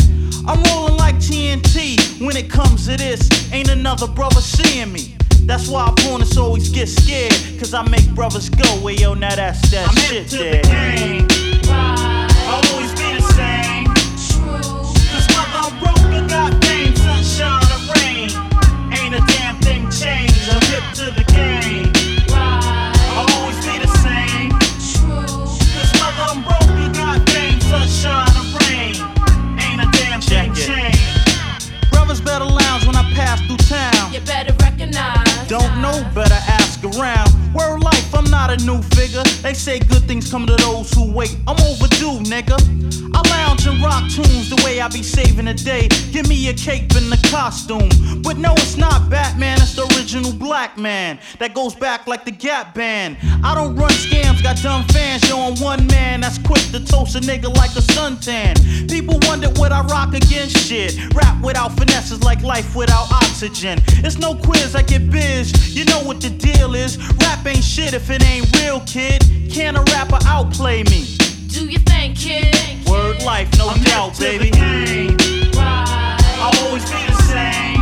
I'm 0.47 0.63
rolling 0.65 0.99
like 0.99 1.15
TNT 1.15 2.21
when 2.21 2.37
it 2.37 2.51
comes 2.51 2.87
to 2.89 2.99
this. 2.99 3.27
Ain't 3.51 3.71
another 3.71 4.07
brother 4.07 4.43
seeing 4.43 4.93
me. 4.93 5.17
That's 5.47 5.67
why 5.67 5.89
opponents 5.89 6.37
always 6.37 6.69
get 6.69 6.91
scared. 6.91 7.33
Cause 7.59 7.73
I 7.73 7.89
make 7.89 8.15
brothers 8.15 8.51
go, 8.51 8.83
well, 8.83 8.95
yo, 8.95 9.15
now 9.15 9.35
that's 9.35 9.63
that 9.71 9.89
I'm 9.89 9.97
shit 9.97 10.29
there. 10.29 12.14
Man. 51.15 51.39
That 51.39 51.55
goes 51.55 51.75
back 51.75 52.07
like 52.07 52.25
the 52.25 52.31
Gap 52.31 52.75
Band. 52.75 53.17
I 53.43 53.55
don't 53.55 53.77
run 53.77 53.91
scams, 53.91 54.43
got 54.43 54.57
dumb 54.63 54.85
fans. 54.89 55.29
Yo, 55.29 55.39
I'm 55.39 55.55
one 55.61 55.87
man 55.89 56.21
that's 56.21 56.39
quick 56.39 56.63
to 56.73 56.85
toast 56.85 57.17
a 57.17 57.21
nigga 57.21 57.55
like 57.57 57.71
a 57.73 57.83
suntan. 57.93 58.55
People 58.91 59.19
wonder 59.23 59.49
what 59.61 59.73
I 59.73 59.83
rock 59.83 60.15
against 60.15 60.57
shit. 60.57 60.97
Rap 61.15 61.43
without 61.43 61.73
finesses 61.73 62.23
like 62.23 62.43
life 62.43 62.75
without 62.77 63.11
oxygen. 63.13 63.81
It's 64.05 64.19
no 64.19 64.35
quiz, 64.35 64.75
I 64.75 64.83
get 64.83 65.11
biz. 65.11 65.77
You 65.77 65.85
know 65.87 66.03
what 66.03 66.21
the 66.21 66.31
deal 66.31 66.75
is. 66.75 66.99
Rap 67.19 67.47
ain't 67.47 67.65
shit 67.65 67.95
if 67.95 68.11
it 68.11 68.25
ain't 68.25 68.47
real, 68.61 68.81
kid. 68.81 69.23
Can 69.51 69.77
a 69.77 69.83
rapper 69.83 70.19
outplay 70.27 70.83
me? 70.85 71.17
Do 71.49 71.67
you 71.67 71.79
think, 71.79 72.19
kid? 72.19 72.87
Word 72.89 73.23
life, 73.23 73.49
no 73.59 73.69
I'm 73.69 73.83
doubt, 73.83 74.19
baby. 74.19 74.51
game. 74.51 75.17
I'll 75.57 76.67
always 76.67 76.85
be 76.85 77.07
the 77.07 77.23
same. 77.23 77.74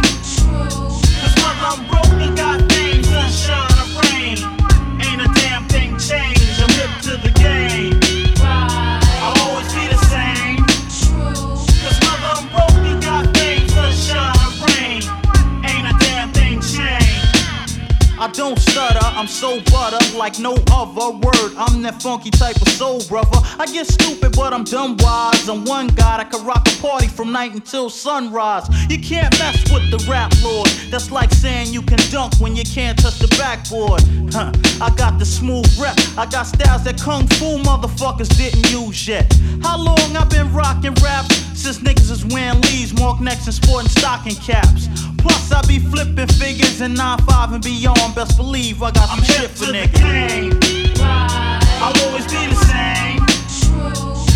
Don't 18.32 18.58
stutter, 18.58 18.91
I'm 19.22 19.28
so 19.28 19.60
butter 19.70 20.18
like 20.18 20.40
no 20.40 20.56
other 20.72 21.16
word. 21.16 21.54
I'm 21.56 21.80
that 21.82 22.02
funky 22.02 22.30
type 22.30 22.60
of 22.60 22.66
soul 22.70 23.00
brother. 23.04 23.38
I 23.56 23.66
get 23.66 23.86
stupid, 23.86 24.34
but 24.34 24.52
I'm 24.52 24.64
dumb 24.64 24.96
wise. 24.98 25.48
I'm 25.48 25.64
one 25.64 25.86
god, 25.86 26.18
I 26.18 26.24
can 26.24 26.44
rock 26.44 26.66
a 26.66 26.82
party 26.82 27.06
from 27.06 27.30
night 27.30 27.54
until 27.54 27.88
sunrise. 27.88 28.66
You 28.90 28.98
can't 28.98 29.32
mess 29.38 29.62
with 29.70 29.92
the 29.92 30.04
rap 30.10 30.32
lord. 30.42 30.66
That's 30.90 31.12
like 31.12 31.30
saying 31.30 31.72
you 31.72 31.82
can 31.82 31.98
dunk 32.10 32.34
when 32.40 32.56
you 32.56 32.64
can't 32.64 32.98
touch 32.98 33.20
the 33.20 33.28
backboard. 33.38 34.02
Huh. 34.32 34.50
I 34.82 34.92
got 34.96 35.20
the 35.20 35.24
smooth 35.24 35.70
rep, 35.78 35.96
I 36.18 36.26
got 36.26 36.48
styles 36.48 36.82
that 36.82 37.00
kung 37.00 37.28
fu 37.28 37.62
motherfuckers 37.62 38.36
didn't 38.36 38.72
use 38.72 39.06
yet. 39.06 39.32
How 39.62 39.78
long 39.78 40.16
I 40.16 40.24
been 40.24 40.52
rocking 40.52 40.94
rap? 40.94 41.30
Since 41.54 41.78
niggas 41.78 42.10
is 42.10 42.24
wearing 42.24 42.60
leaves, 42.62 42.92
mark 42.98 43.20
necks, 43.20 43.46
and 43.46 43.54
sporting 43.54 43.88
stocking 43.88 44.34
caps. 44.34 44.88
Plus, 45.22 45.52
I 45.52 45.62
be 45.68 45.78
flipping 45.78 46.26
figures 46.26 46.80
and 46.80 46.96
9-5 46.96 47.54
and 47.54 47.62
beyond. 47.62 48.14
Best 48.16 48.36
believe 48.36 48.82
I 48.82 48.90
got 48.90 49.11
I'm 49.12 49.22
hip 49.24 49.52
to 49.56 49.66
the 49.66 49.86
game. 49.92 50.58
I'll 51.04 51.92
always 52.06 52.24
be 52.32 52.46
the 52.46 52.56
same. 52.64 53.20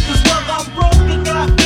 Cause 0.05 0.23
whether 0.29 0.53
I'm 0.53 0.69
broke 0.75 1.19
or 1.19 1.25
got 1.25 1.66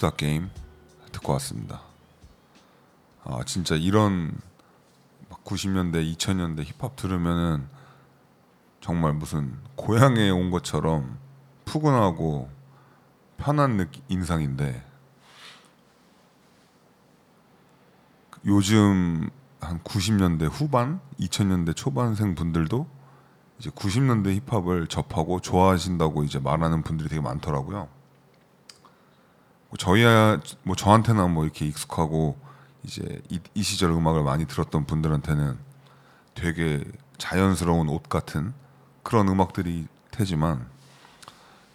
자, 0.00 0.08
힙투다 0.08 0.10
게임 0.16 0.50
듣고 1.12 1.34
왔습니다. 1.34 1.82
아 3.22 3.44
진짜 3.44 3.74
이런 3.76 4.32
막 5.28 5.44
90년대, 5.44 6.16
2000년대 6.16 6.64
힙합 6.64 6.96
들으면은 6.96 7.68
정말 8.80 9.12
무슨 9.12 9.58
고향에 9.76 10.30
온 10.30 10.50
것처럼 10.50 11.18
푸근하고 11.66 12.48
편한 13.36 13.76
느낌, 13.76 14.02
인상인데 14.08 14.82
요즘 18.46 19.28
한 19.60 19.80
90년대 19.80 20.48
후반, 20.50 21.00
2000년대 21.20 21.76
초반생 21.76 22.34
분들도 22.34 22.86
이제 23.58 23.68
90년대 23.68 24.40
힙합을 24.46 24.86
접하고 24.86 25.40
좋아하신다고 25.40 26.24
이제 26.24 26.38
말하는 26.38 26.82
분들이 26.82 27.10
되게 27.10 27.20
많더라고요. 27.20 27.99
뭐 29.70 29.76
저희야 29.78 30.40
뭐 30.64 30.76
저한테는 30.76 31.32
뭐 31.32 31.44
이렇게 31.44 31.64
익숙하고 31.66 32.36
이제 32.82 33.22
이, 33.28 33.40
이 33.54 33.62
시절 33.62 33.90
음악을 33.92 34.22
많이 34.22 34.46
들었던 34.46 34.84
분들한테는 34.84 35.58
되게 36.34 36.84
자연스러운 37.18 37.88
옷 37.88 38.08
같은 38.08 38.52
그런 39.02 39.28
음악들이 39.28 39.86
테지만 40.10 40.66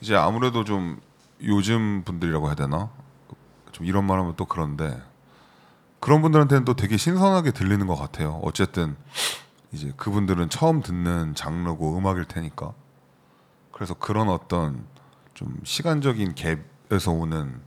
이제 0.02 0.16
아무래도 0.16 0.64
좀 0.64 1.00
요즘 1.44 2.04
분들이라고 2.04 2.48
해야 2.48 2.56
되나 2.56 2.90
좀 3.72 3.86
이런 3.86 4.06
말하면 4.06 4.36
또 4.36 4.46
그런데 4.46 5.02
그런 6.00 6.22
분들한테는 6.22 6.66
또 6.66 6.76
되게 6.76 6.98
신선하게 6.98 7.52
들리는 7.52 7.88
것 7.88 7.96
같아요. 7.96 8.40
어쨌든 8.44 8.96
이제 9.72 9.92
그분들은 9.98 10.50
처음 10.50 10.82
듣는 10.82 11.34
장르고 11.36 11.98
음악일 11.98 12.26
테니까 12.26 12.74
그래서 13.72 13.94
그런 13.94 14.30
어떤 14.30 14.86
좀 15.34 15.60
시간적인 15.64 16.36
갭에서 16.36 17.20
오는 17.20 17.60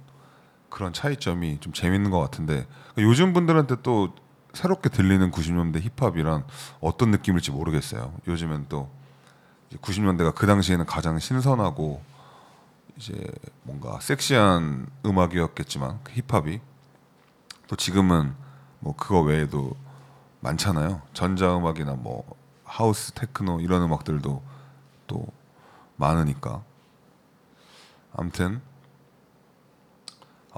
그런 0.70 0.92
차이점이 0.92 1.61
좀 1.61 1.72
재밌는 1.72 2.11
것 2.11 2.20
같은데 2.20 2.66
요즘 2.98 3.33
분들한테 3.33 3.76
또 3.83 4.14
새롭게 4.52 4.88
들리는 4.88 5.31
90년대 5.31 5.81
힙합이란 5.98 6.44
어떤 6.81 7.11
느낌일지 7.11 7.50
모르겠어요. 7.50 8.14
요즘엔 8.26 8.66
또 8.68 8.90
90년대가 9.76 10.35
그 10.35 10.46
당시에는 10.46 10.87
가장 10.87 11.18
신선하고 11.18 12.02
이제 12.96 13.14
뭔가 13.62 14.00
섹시한 14.00 14.88
음악이었겠지만 15.04 16.00
그 16.02 16.12
힙합이 16.12 16.61
또 17.68 17.76
지금은 17.76 18.35
뭐 18.81 18.94
그거 18.96 19.20
외에도 19.20 19.76
많잖아요. 20.40 21.02
전자 21.12 21.57
음악이나 21.57 21.94
뭐 21.94 22.24
하우스 22.64 23.12
테크노 23.12 23.61
이런 23.61 23.83
음악들도 23.83 24.42
또 25.07 25.26
많으니까. 25.96 26.62
아무튼 28.14 28.61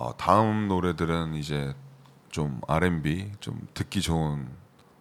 어, 0.00 0.16
다음 0.16 0.66
노래들은 0.66 1.34
이제 1.34 1.74
좀 2.30 2.62
R&B 2.66 3.32
좀 3.38 3.68
듣기 3.74 4.00
좋은 4.00 4.48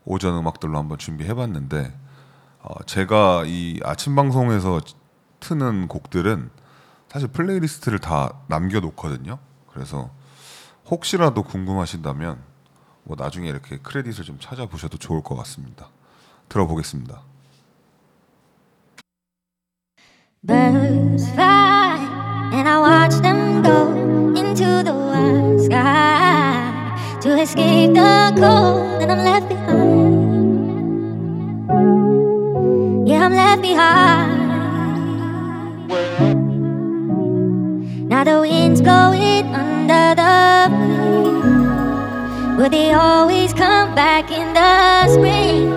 오전 0.03 0.37
음악들로 0.37 0.77
한번 0.77 0.97
준비해봤는데 0.97 1.97
어, 2.61 2.83
제가 2.83 3.43
이 3.45 3.79
아침 3.85 4.13
방송에서 4.13 4.81
트는 5.39 5.87
곡들은 5.87 6.49
사실 7.07 7.29
플레이리스트를 7.29 7.99
다 7.99 8.41
남겨놓거든요. 8.47 9.39
그래서 9.67 10.09
혹시라도 10.89 11.43
궁금하신다면 11.43 12.43
뭐 13.03 13.15
나중에 13.17 13.47
이렇게 13.47 13.77
크레딧을 13.77 14.25
좀 14.25 14.37
찾아보셔도 14.37 14.97
좋을 14.97 15.23
것 15.23 15.35
같습니다. 15.37 15.87
들어보겠습니다. 16.49 17.21
Birds 20.45 21.29
fly, 21.31 21.99
and 22.53 22.67
I 22.67 22.81
watch 22.81 23.21
them 23.21 23.63
go 23.63 24.08
escape 27.49 27.93
the 27.95 28.31
cold, 28.37 29.01
and 29.01 29.11
I'm 29.11 29.23
left 29.25 29.49
behind. 29.49 30.27
Yeah, 33.07 33.25
I'm 33.25 33.33
left 33.33 33.61
behind. 33.63 34.29
Now 38.07 38.23
the 38.23 38.41
wind's 38.41 38.81
blowing 38.81 39.47
under 39.61 40.13
the 40.21 40.69
blue. 40.69 41.41
Will 42.57 42.69
they 42.69 42.93
always 42.93 43.51
come 43.53 43.95
back 43.95 44.29
in 44.29 44.53
the 44.53 45.07
spring? 45.07 45.71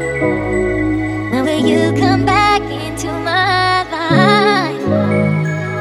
When 1.31 1.43
will 1.47 1.65
you 1.67 1.95
come 1.99 2.27
back 2.27 2.61
into 2.61 3.09
my 3.25 3.85
life? 3.97 4.83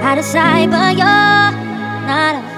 Out 0.07 0.17
of 0.17 0.23
sight, 0.23 0.69
but 0.69 0.95
you're 0.95 1.51
not 2.07 2.50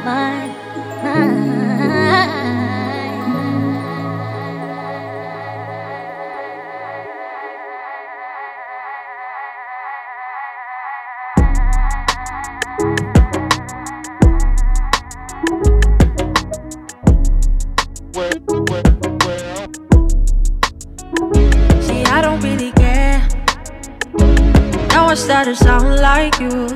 I 25.44 25.46
to 25.48 25.56
sound 25.58 26.00
like 26.00 26.40
you. 26.40 26.68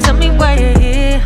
Tell 0.00 0.14
me 0.14 0.28
why 0.36 0.58
you're 0.60 0.78
here. 0.78 1.24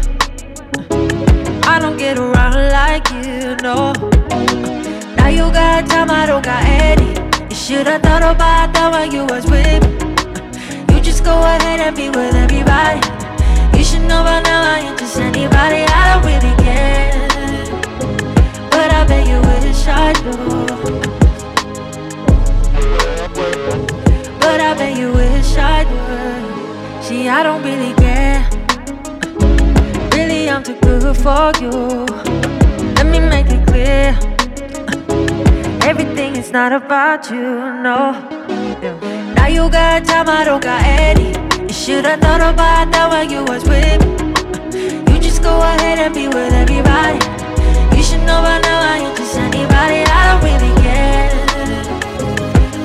I 1.65 1.81
don't 1.81 1.97
get 1.97 2.19
around 2.19 2.55
like 2.71 3.11
you, 3.11 3.57
no. 3.67 3.93
Now 5.17 5.27
you 5.27 5.51
got 5.51 5.89
time, 5.89 6.09
I 6.09 6.25
don't 6.25 6.45
got 6.45 6.63
any. 6.65 7.19
You 7.51 7.57
should've 7.57 8.01
thought 8.01 8.23
about 8.23 8.73
that 8.75 8.93
when 8.93 9.11
you 9.11 9.25
was 9.25 9.45
with 9.51 9.83
me. 9.83 10.95
You 10.95 11.01
just 11.03 11.25
go 11.25 11.35
ahead 11.37 11.81
and 11.81 11.97
be 11.97 12.11
with 12.11 12.37
everybody. 12.37 13.01
You 13.77 13.83
should 13.83 14.03
know 14.03 14.23
by 14.23 14.41
now 14.43 14.63
I 14.63 14.87
ain't 14.87 14.99
just 15.01 15.19
anybody. 15.19 15.83
I 15.83 16.03
don't 16.13 16.25
really 16.31 16.55
care. 16.63 17.27
But 18.71 18.93
I 18.93 19.05
bet 19.05 19.27
you 19.27 19.41
wish 19.51 19.89
I 19.89 20.13
do. 20.23 20.31
But 24.39 24.61
I 24.61 24.75
bet 24.79 24.97
you 24.97 25.13
wish 25.13 25.36
I 25.59 25.85
would. 25.85 27.05
See, 27.05 27.29
I 27.29 27.43
don't 27.43 27.63
really 27.63 27.95
care. 27.95 28.49
Really, 30.13 30.51
I'm 30.51 30.63
too 30.63 30.79
good 30.81 31.17
for 31.17 31.53
you. 31.61 31.71
Let 32.97 33.07
me 33.07 33.21
make 33.21 33.47
it 33.49 33.67
clear. 33.67 34.17
Everything 35.83 36.37
is 36.37 36.51
not 36.53 36.73
about 36.73 37.31
you, 37.31 37.43
no. 37.87 38.13
Now 39.35 39.47
you 39.47 39.71
got 39.71 40.05
time, 40.05 40.29
I 40.29 40.45
don't 40.45 40.63
got 40.63 40.83
any. 40.85 41.31
You 41.63 41.73
should've 41.73 42.21
thought 42.21 42.41
about 42.41 42.91
that 42.93 43.11
when 43.11 43.31
you 43.31 43.45
was 43.45 43.65
with 43.65 44.01
me. 44.05 45.15
You 45.15 45.21
just 45.21 45.43
go 45.43 45.61
ahead 45.61 45.99
and 45.99 46.15
be 46.15 46.27
with 46.29 46.53
everybody. 46.53 47.21
You 47.97 48.03
should 48.03 48.21
know 48.21 48.43
by 48.43 48.59
now 48.61 48.81
I 48.93 48.99
ain't 48.99 49.17
just 49.17 49.37
anybody. 49.37 50.03
I 50.05 50.23
don't 50.31 50.43
really 50.49 50.75
care. 50.83 51.31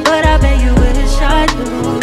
But 0.03 0.25
I 0.25 0.37
bet 0.37 0.57
you 0.63 0.73
wish 0.75 1.21
I 1.21 1.45
do. 1.47 2.00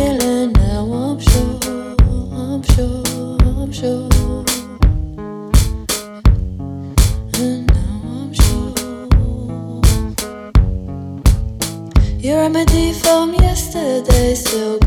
And 0.00 0.52
now 0.54 0.84
I'm 0.92 1.18
sure, 1.18 1.58
I'm 2.32 2.62
sure, 2.62 3.02
I'm 3.42 3.72
sure. 3.72 4.08
And 7.34 7.66
now 7.66 8.00
I'm 8.14 8.32
sure. 8.32 8.74
Your 12.20 12.38
remedy 12.42 12.92
from 12.92 13.34
yesterday 13.34 14.34
still 14.36 14.78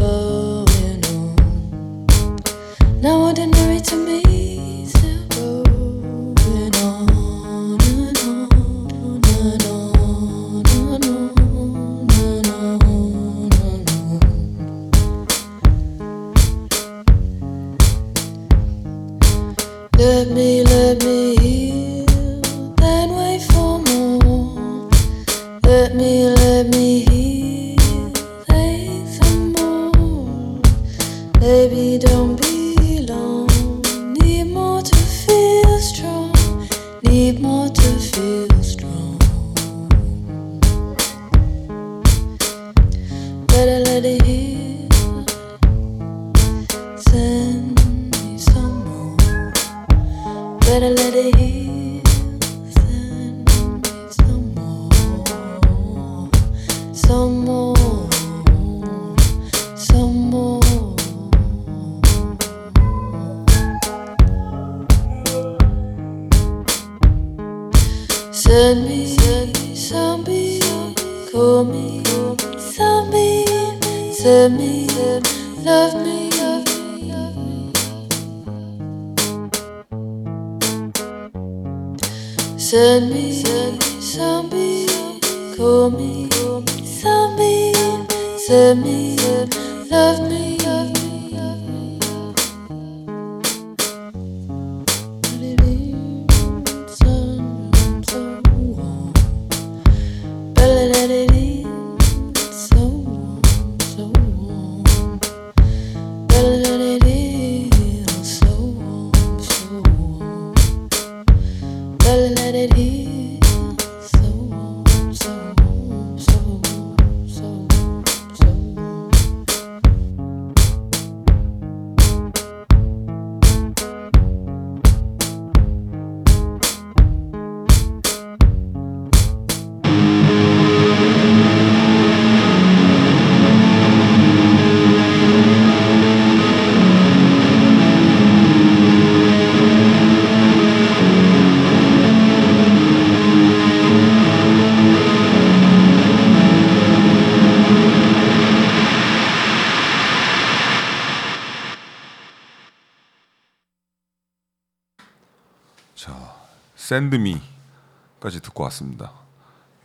샌드미까지 156.91 158.41
듣고 158.41 158.63
왔습니다. 158.63 159.13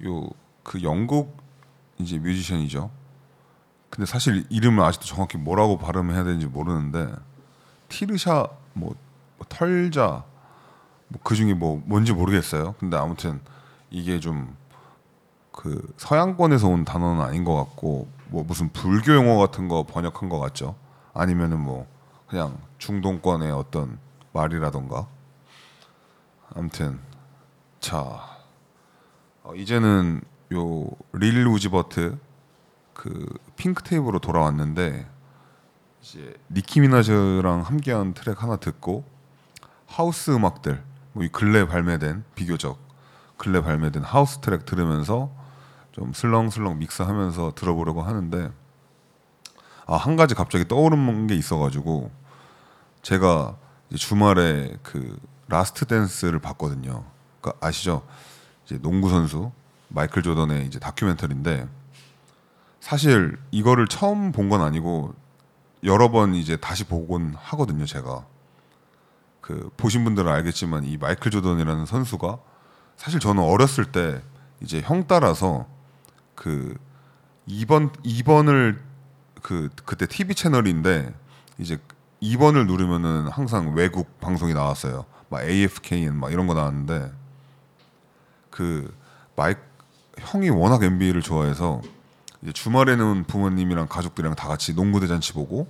요 0.05 0.31
그 0.67 0.83
영국 0.83 1.37
이제 1.97 2.19
뮤지션이죠. 2.19 2.91
근데 3.89 4.05
사실 4.05 4.45
이름을 4.51 4.83
아직도 4.83 5.07
정확히 5.07 5.39
뭐라고 5.39 5.79
발음해야 5.79 6.25
되는지 6.25 6.47
모르는데 6.47 7.15
티르샤 7.89 8.49
뭐, 8.73 8.97
뭐 9.39 9.47
털자 9.49 10.25
뭐 11.07 11.21
그 11.23 11.37
중에 11.37 11.55
뭐 11.55 11.81
뭔지 11.87 12.13
모르겠어요. 12.13 12.75
근데 12.81 12.97
아무튼 12.97 13.41
이게 13.91 14.19
좀 14.19 14.57
그 15.53 15.81
서양권에서 15.97 16.69
온 16.69 16.85
단어는 16.85 17.23
아닌 17.23 17.45
것 17.45 17.55
같고 17.55 18.09
뭐 18.29 18.45
무슨 18.45 18.69
불교 18.73 19.15
용어 19.15 19.39
같은 19.39 19.69
거 19.69 19.85
번역한 19.85 20.29
것 20.29 20.39
같죠. 20.39 20.75
아니면은 21.15 21.61
뭐 21.61 21.87
그냥 22.27 22.59
중동권의 22.79 23.53
어떤 23.53 23.99
말이라던가 24.33 25.07
아무튼 26.55 27.01
자 27.81 28.39
어, 29.43 29.55
이제는 29.55 30.23
요 30.53 30.87
릴 31.13 31.47
우지버트 31.47 32.19
그 32.95 33.27
핑크 33.57 33.83
테이프로 33.83 34.19
돌아왔는데 34.21 35.09
이제 36.03 36.35
니키 36.51 36.81
미나즈랑 36.81 37.63
함께한 37.63 38.15
트랙 38.15 38.43
하나 38.43 38.57
듣고 38.57 39.05
하우스 39.87 40.31
음악들 40.31 40.83
뭐 41.13 41.25
이 41.25 41.29
근래 41.29 41.67
발매된 41.67 42.25
비교적 42.35 42.79
근래 43.39 43.61
발매된 43.63 44.03
하우스 44.05 44.39
트랙 44.39 44.65
들으면서 44.67 45.31
좀 45.93 46.13
슬렁슬렁 46.13 46.79
믹스하면서 46.79 47.53
들어보려고 47.55 48.03
하는데 48.03 48.53
아 49.87 49.97
한 49.97 50.17
가지 50.17 50.35
갑자기 50.35 50.67
떠오르는 50.69 51.27
게 51.27 51.35
있어가지고 51.35 52.11
제가 53.03 53.57
주말에 53.95 54.77
그 54.83 55.19
라스트 55.49 55.85
댄스를 55.87 56.39
봤거든요. 56.41 57.05
그러니까 57.41 57.67
아시죠? 57.67 58.07
이제 58.65 58.79
농구 58.79 59.09
선수 59.11 59.53
마이클 59.89 60.23
조던의 60.23 60.67
이제 60.67 60.79
다큐멘터리인데 60.79 61.69
사실 62.81 63.39
이거를 63.51 63.87
처음 63.89 64.33
본 64.33 64.49
건 64.49 64.61
아니고 64.63 65.15
여러 65.85 66.11
번 66.11 66.35
이제 66.35 66.57
다시 66.57 66.85
보곤 66.85 67.35
하거든요. 67.37 67.85
제가 67.85 68.25
그 69.41 69.71
보신 69.77 70.03
분들은 70.05 70.31
알겠지만 70.31 70.85
이 70.85 70.97
마이클 70.97 71.31
조던이라는 71.31 71.87
선수가 71.87 72.39
사실 72.97 73.21
저는 73.21 73.43
어렸을 73.43 73.85
때 73.93 74.21
이제 74.61 74.81
형 74.81 75.07
따라서 75.07 75.67
그 76.35 76.77
2번 77.49 77.93
2번을 78.05 78.79
그 79.43 79.69
그때 79.85 80.07
TV 80.07 80.35
채널인데 80.35 81.15
이제 81.59 81.79
2번을 82.23 82.67
누르면은 82.67 83.29
항상 83.29 83.75
외국 83.75 84.19
방송이 84.21 84.55
나왔어요. 84.55 85.05
막 85.29 85.43
AFKN 85.43 86.15
막 86.17 86.33
이런 86.33 86.47
거 86.47 86.55
나왔는데 86.55 87.13
그 88.51 88.95
마이 89.35 89.55
형이 90.19 90.51
워낙 90.51 90.83
NBA를 90.83 91.23
좋아해서 91.23 91.83
이제 92.43 92.53
주말에는 92.53 93.25
부모님이랑 93.25 93.89
가족들이랑 93.89 94.35
다 94.35 94.49
같이 94.49 94.75
농구 94.75 95.01
대잔치 95.01 95.33
보고 95.33 95.69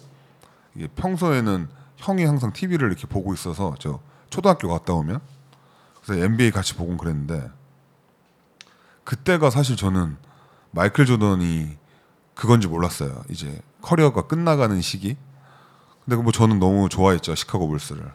이게 0.75 0.87
평소에는 0.89 1.69
형이 1.97 2.25
항상 2.25 2.53
TV를 2.53 2.89
이렇게 2.89 3.07
보고 3.07 3.33
있어서 3.35 3.75
저 3.79 4.01
초등학교 4.31 4.69
갔다 4.69 4.93
오면 4.93 5.21
그래서 6.03 6.23
NBA 6.23 6.51
같이 6.51 6.75
보곤 6.75 6.97
그랬는데 6.97 7.51
그때가 9.05 9.51
사실 9.51 9.77
저는 9.77 10.17
마이클 10.71 11.07
조던이 11.07 11.79
그건지 12.35 12.69
몰랐어요. 12.69 13.25
이제 13.31 13.61
커리어가 13.81 14.27
끝나가는 14.27 14.79
시기. 14.81 15.17
근데 16.05 16.23
뭐 16.23 16.33
저는 16.33 16.59
너무 16.59 16.89
좋아했죠 16.89 17.35
시카고 17.35 17.69
불스를. 17.69 18.13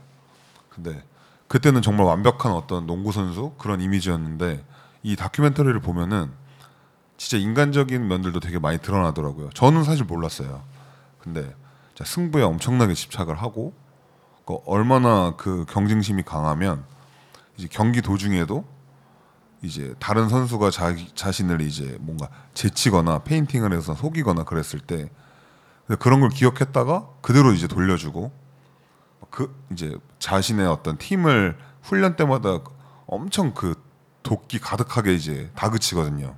근데 0.69 1.03
그때는 1.51 1.81
정말 1.81 2.07
완벽한 2.07 2.53
어떤 2.53 2.87
농구 2.87 3.11
선수 3.11 3.51
그런 3.57 3.81
이미지였는데 3.81 4.63
이 5.03 5.17
다큐멘터리를 5.17 5.77
보면은 5.81 6.31
진짜 7.17 7.35
인간적인 7.35 8.07
면들도 8.07 8.39
되게 8.39 8.57
많이 8.57 8.77
드러나더라고요. 8.77 9.49
저는 9.49 9.83
사실 9.83 10.05
몰랐어요. 10.05 10.63
근데 11.19 11.53
승부에 12.01 12.41
엄청나게 12.41 12.93
집착을 12.93 13.35
하고 13.35 13.73
그 14.45 14.59
얼마나 14.65 15.35
그 15.35 15.65
경쟁심이 15.67 16.23
강하면 16.23 16.85
이제 17.57 17.67
경기 17.69 18.01
도중에도 18.01 18.63
이제 19.61 19.93
다른 19.99 20.29
선수가 20.29 20.71
자기 20.71 21.11
자신을 21.13 21.59
이제 21.59 21.97
뭔가 21.99 22.29
제치거나 22.53 23.23
페인팅을 23.23 23.73
해서 23.73 23.93
속이거나 23.93 24.45
그랬을 24.45 24.79
때 24.79 25.09
그런 25.99 26.21
걸 26.21 26.29
기억했다가 26.29 27.09
그대로 27.21 27.51
이제 27.51 27.67
돌려주고 27.67 28.31
그 29.31 29.55
이제 29.71 29.97
자신의 30.19 30.67
어떤 30.67 30.97
팀을 30.97 31.57
훈련 31.81 32.15
때마다 32.15 32.59
엄청 33.07 33.53
그 33.53 33.73
도끼 34.23 34.59
가득하게 34.59 35.13
이제 35.15 35.49
다그치거든요. 35.55 36.35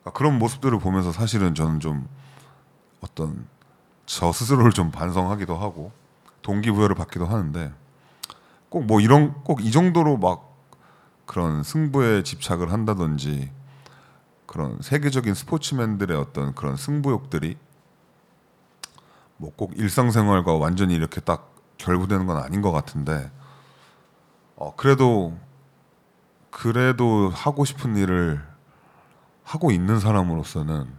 그러니까 0.00 0.10
그런 0.18 0.38
모습들을 0.38 0.78
보면서 0.80 1.12
사실은 1.12 1.54
저는 1.54 1.80
좀 1.80 2.08
어떤 3.00 3.46
저 4.06 4.32
스스로를 4.32 4.72
좀 4.72 4.90
반성하기도 4.90 5.56
하고 5.56 5.92
동기부여를 6.42 6.96
받기도 6.96 7.26
하는데 7.26 7.72
꼭 8.68 8.84
뭐 8.84 9.00
이런 9.00 9.32
꼭 9.44 9.60
이 9.60 9.70
정도로 9.70 10.16
막 10.16 10.54
그런 11.24 11.62
승부에 11.62 12.22
집착을 12.22 12.72
한다든지 12.72 13.50
그런 14.46 14.78
세계적인 14.80 15.34
스포츠맨들의 15.34 16.16
어떤 16.16 16.54
그런 16.54 16.76
승부욕들이 16.76 17.56
뭐 19.38 19.52
꼭 19.56 19.72
일상생활과 19.76 20.54
완전히 20.54 20.94
이렇게 20.94 21.20
딱 21.20 21.52
결부되는 21.78 22.26
건 22.26 22.36
아닌 22.38 22.62
것 22.62 22.72
같은데 22.72 23.30
어 24.56 24.74
그래도 24.76 25.36
그래도 26.50 27.30
하고 27.30 27.64
싶은 27.64 27.96
일을 27.96 28.42
하고 29.44 29.70
있는 29.70 30.00
사람으로서는 30.00 30.92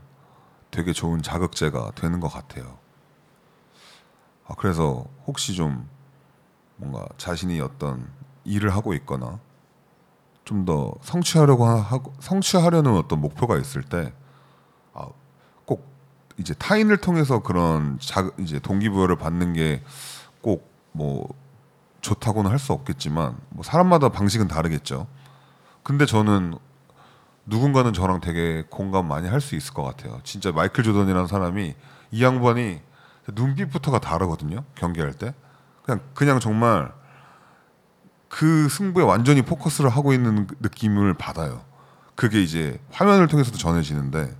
되게 0.71 0.93
좋은 0.93 1.21
자극제가 1.21 1.91
되는 1.95 2.19
것 2.19 2.27
같아요. 2.27 2.77
아, 4.47 4.53
그래서 4.57 5.05
혹시 5.25 5.55
좀 5.55 5.89
뭔가 6.75 7.05
자신이 7.17 7.59
어떤 7.59 8.07
일을 8.45 8.69
하고 8.73 8.93
있거나 8.93 9.39
좀 10.45 10.63
더 10.65 10.93
성취하려고 11.01 11.65
하- 11.65 11.81
하고 11.81 12.13
성취하려는 12.19 12.95
어떤 12.95 13.19
목표가 13.19 13.57
있을 13.57 13.83
때 13.83 14.13
아, 14.93 15.07
꼭 15.65 15.85
이제 16.37 16.53
타인을 16.53 16.97
통해서 16.97 17.39
그런 17.41 17.99
자, 17.99 18.31
이제 18.37 18.59
동기부여를 18.59 19.17
받는 19.17 19.53
게 19.53 19.83
꼭 20.41 20.77
뭐 20.97 21.29
좋다고는 22.01 22.49
할 22.49 22.57
수 22.57 22.73
없겠지만 22.73 23.37
뭐 23.49 23.63
사람마다 23.63 24.09
방식은 24.09 24.47
다르겠죠. 24.47 25.07
근데 25.83 26.05
저는 26.05 26.55
누군가는 27.45 27.93
저랑 27.93 28.19
되게 28.19 28.63
공감 28.69 29.07
많이 29.07 29.27
할 29.27 29.39
수 29.39 29.55
있을 29.55 29.73
것 29.73 29.83
같아요. 29.83 30.19
진짜 30.23 30.51
마이클 30.51 30.83
조던이라는 30.83 31.27
사람이 31.27 31.75
이 32.11 32.23
양반이 32.23 32.81
눈빛부터가 33.33 33.99
다르거든요. 33.99 34.63
경기할 34.75 35.13
때 35.13 35.33
그냥 35.83 36.01
그냥 36.13 36.39
정말 36.39 36.91
그 38.27 38.67
승부에 38.69 39.03
완전히 39.03 39.41
포커스를 39.41 39.89
하고 39.89 40.13
있는 40.13 40.47
그 40.47 40.55
느낌을 40.61 41.13
받아요. 41.13 41.61
그게 42.15 42.41
이제 42.41 42.79
화면을 42.91 43.27
통해서도 43.27 43.57
전해지는데 43.57 44.35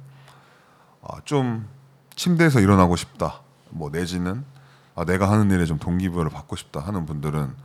아, 1.03 1.21
좀 1.23 1.67
침대에서 2.15 2.59
일어나고 2.61 2.95
싶다. 2.95 3.41
뭐 3.69 3.89
내지는 3.89 4.43
아, 4.97 5.05
내가 5.05 5.31
하는 5.31 5.49
일에 5.51 5.65
좀 5.65 5.77
동기부여를 5.77 6.29
받고 6.31 6.57
싶다 6.57 6.81
하는 6.81 7.05
분들은 7.05 7.55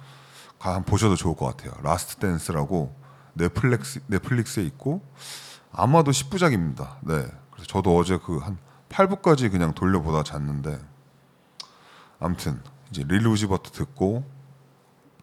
가 0.59 0.75
한번 0.75 0.85
보셔도 0.85 1.17
좋을 1.17 1.35
것 1.35 1.47
같아요. 1.47 1.73
라스트 1.83 2.17
댄스라고 2.17 2.95
넷플릭스 3.33 4.01
넷플릭스에 4.07 4.63
있고 4.65 5.03
아마도 5.73 6.11
10부작입니다. 6.13 6.99
네. 7.01 7.27
그래서 7.51 7.67
저도 7.67 7.97
어제 7.97 8.19
그 8.19 8.39
한 8.39 8.59
8부까지 8.93 9.51
그냥 9.51 9.73
돌려보다 9.75 10.23
잤는데 10.23 10.79
아무튼 12.21 12.61
이제 12.91 13.03
릴 13.09 13.27
우지버트 13.27 13.71
듣고 13.71 14.25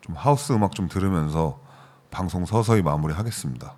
좀 0.02 0.16
하우스 0.16 0.52
음악 0.54 0.74
좀 0.74 0.90
들으면서 0.90 1.62
방송 2.10 2.46
서서히 2.46 2.82
마무리하겠습니다. 2.82 3.76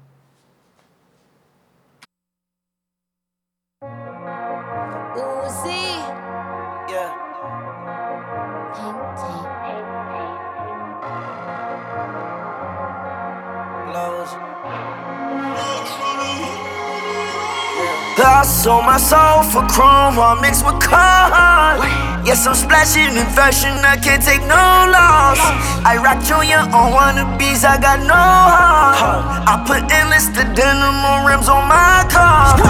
I 18.22 18.43
sold 18.43 18.86
my 18.86 18.97
soul 18.97 19.41
for 19.49 19.65
chrome 19.74 20.15
while 20.15 20.39
mixed 20.39 20.65
with 20.65 20.78
corn. 20.78 21.82
Yes, 22.22 22.45
I'm 22.45 22.53
splashing 22.53 23.17
in 23.17 23.26
fashion, 23.34 23.74
I 23.82 23.97
can't 23.97 24.22
take 24.22 24.41
no 24.45 24.61
loss. 24.93 25.41
I 25.82 25.97
rock 25.97 26.22
Junya 26.22 26.69
Watanabe, 26.69 27.57
I 27.65 27.82
got 27.82 27.99
no 28.05 28.13
heart. 28.13 29.26
I 29.49 29.57
put 29.65 29.89
endless 29.89 30.30
the 30.30 30.45
denim 30.53 31.01
on 31.01 31.26
rims 31.26 31.49
on 31.49 31.65
my 31.65 32.05
car. 32.13 32.61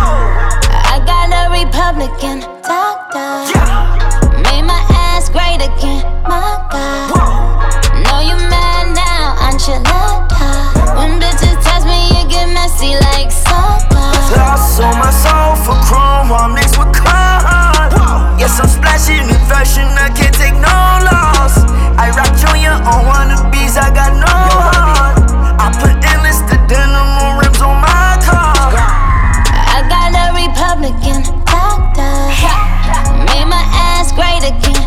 I 0.87 1.03
got 1.03 1.35
a 1.35 1.51
Republican 1.51 2.47
doctor. 2.63 3.51
Made 4.47 4.63
my 4.63 4.81
ass 5.11 5.27
great 5.27 5.59
again, 5.59 6.07
my 6.23 6.63
God. 6.71 7.11
Know 8.07 8.23
you 8.23 8.39
mad 8.47 8.95
now, 8.95 9.35
enchilada. 9.51 10.95
When 10.95 11.19
bitches 11.19 11.59
touch 11.59 11.83
me, 11.83 12.07
it 12.23 12.31
get 12.31 12.47
messy 12.55 12.95
like 13.11 13.31
I 14.34 14.55
sold 14.55 14.95
my 14.95 15.11
soul 15.11 15.55
for 15.59 15.75
chrome 15.84 16.29
while 16.29 16.49
mixed 16.49 16.77
with 16.79 16.93
corn. 16.95 17.91
Yes, 18.39 18.59
I'm 18.59 18.67
splashing 18.67 19.27
in 19.27 19.41
fashion, 19.51 19.86
I 19.99 20.09
can't 20.15 20.34
take 20.34 20.55
no 20.55 20.77
loss. 21.05 21.59
I 21.99 22.09
rock 22.15 22.32
Junior 22.39 22.73
on 22.88 23.05
wannabes, 23.05 23.77
I 23.77 23.91
got 23.93 24.15
no 24.17 24.27
heart. 24.27 25.19
I 25.59 25.69
put 25.77 25.93
endless 26.01 26.41
the 26.49 26.57
denim 26.65 27.11
on 27.21 27.38
rims 27.43 27.61
on 27.61 27.77
my 27.77 28.17
car. 28.25 28.73
I 28.73 29.86
got 29.86 30.15
a 30.15 30.34
Republican 30.34 31.21
doctor. 31.45 32.15
Made 33.29 33.45
my 33.45 33.61
ass 33.77 34.09
great 34.15 34.41
again, 34.41 34.80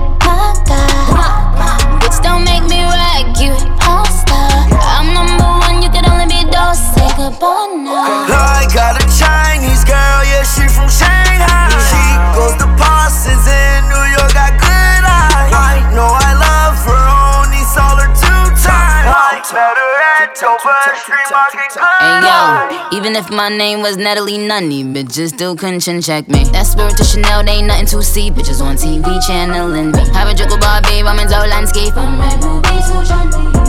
her 20.41 20.47
at 20.47 20.59
Dover 20.59 20.97
Street 20.97 21.31
Market. 21.31 21.71
Hey 22.01 22.21
yo, 22.27 22.97
even 22.97 23.17
if 23.17 23.31
my 23.31 23.49
name 23.49 23.81
was 23.83 23.97
Natalie 23.97 24.39
Nunny, 24.39 24.85
bitches 24.85 25.35
still 25.35 25.57
couldn't 25.57 25.81
chin 25.81 26.01
check 26.01 26.29
me. 26.29 26.45
That 26.51 26.67
spirit 26.67 26.97
to 26.99 27.05
Chanel, 27.05 27.45
they 27.45 27.63
ain't 27.63 27.67
nothing 27.67 27.87
to 27.87 28.03
see. 28.03 28.31
Bitches 28.31 28.61
on 28.61 28.77
TV 28.77 29.05
channeling 29.27 29.93
me. 29.93 30.03
Have 30.13 30.29
a 30.29 30.35
drink 30.35 30.51
with 30.51 30.61
Barbie, 30.61 31.03
I'm 31.03 31.19
in 31.19 31.29
landscape. 31.29 31.97
I'm 31.97 32.19
red 32.19 32.41
movies, 32.43 32.87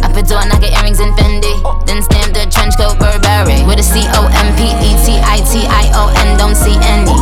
I 0.02 0.10
put 0.14 0.28
door 0.28 0.46
knocker 0.46 0.72
earrings 0.82 1.00
in 1.00 1.12
Fendi. 1.14 1.54
Then 1.86 2.02
stamp 2.02 2.34
the 2.34 2.50
trench 2.50 2.78
coat 2.78 2.98
Burberry. 3.00 3.62
With 3.66 3.80
a 3.80 3.86
C 3.86 4.02
O 4.18 4.26
M 4.26 4.50
P 4.58 4.66
E 4.82 4.92
T 5.06 5.20
I 5.22 5.38
T 5.46 5.66
I 5.70 5.92
O 5.94 6.10
N, 6.26 6.38
don't 6.38 6.56
see 6.56 6.78
any. 6.94 7.18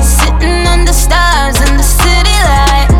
Sitting 0.00 0.66
under 0.66 0.92
stars 0.92 1.60
in 1.60 1.76
the 1.76 1.84
city 1.84 2.36
lights. 2.46 2.97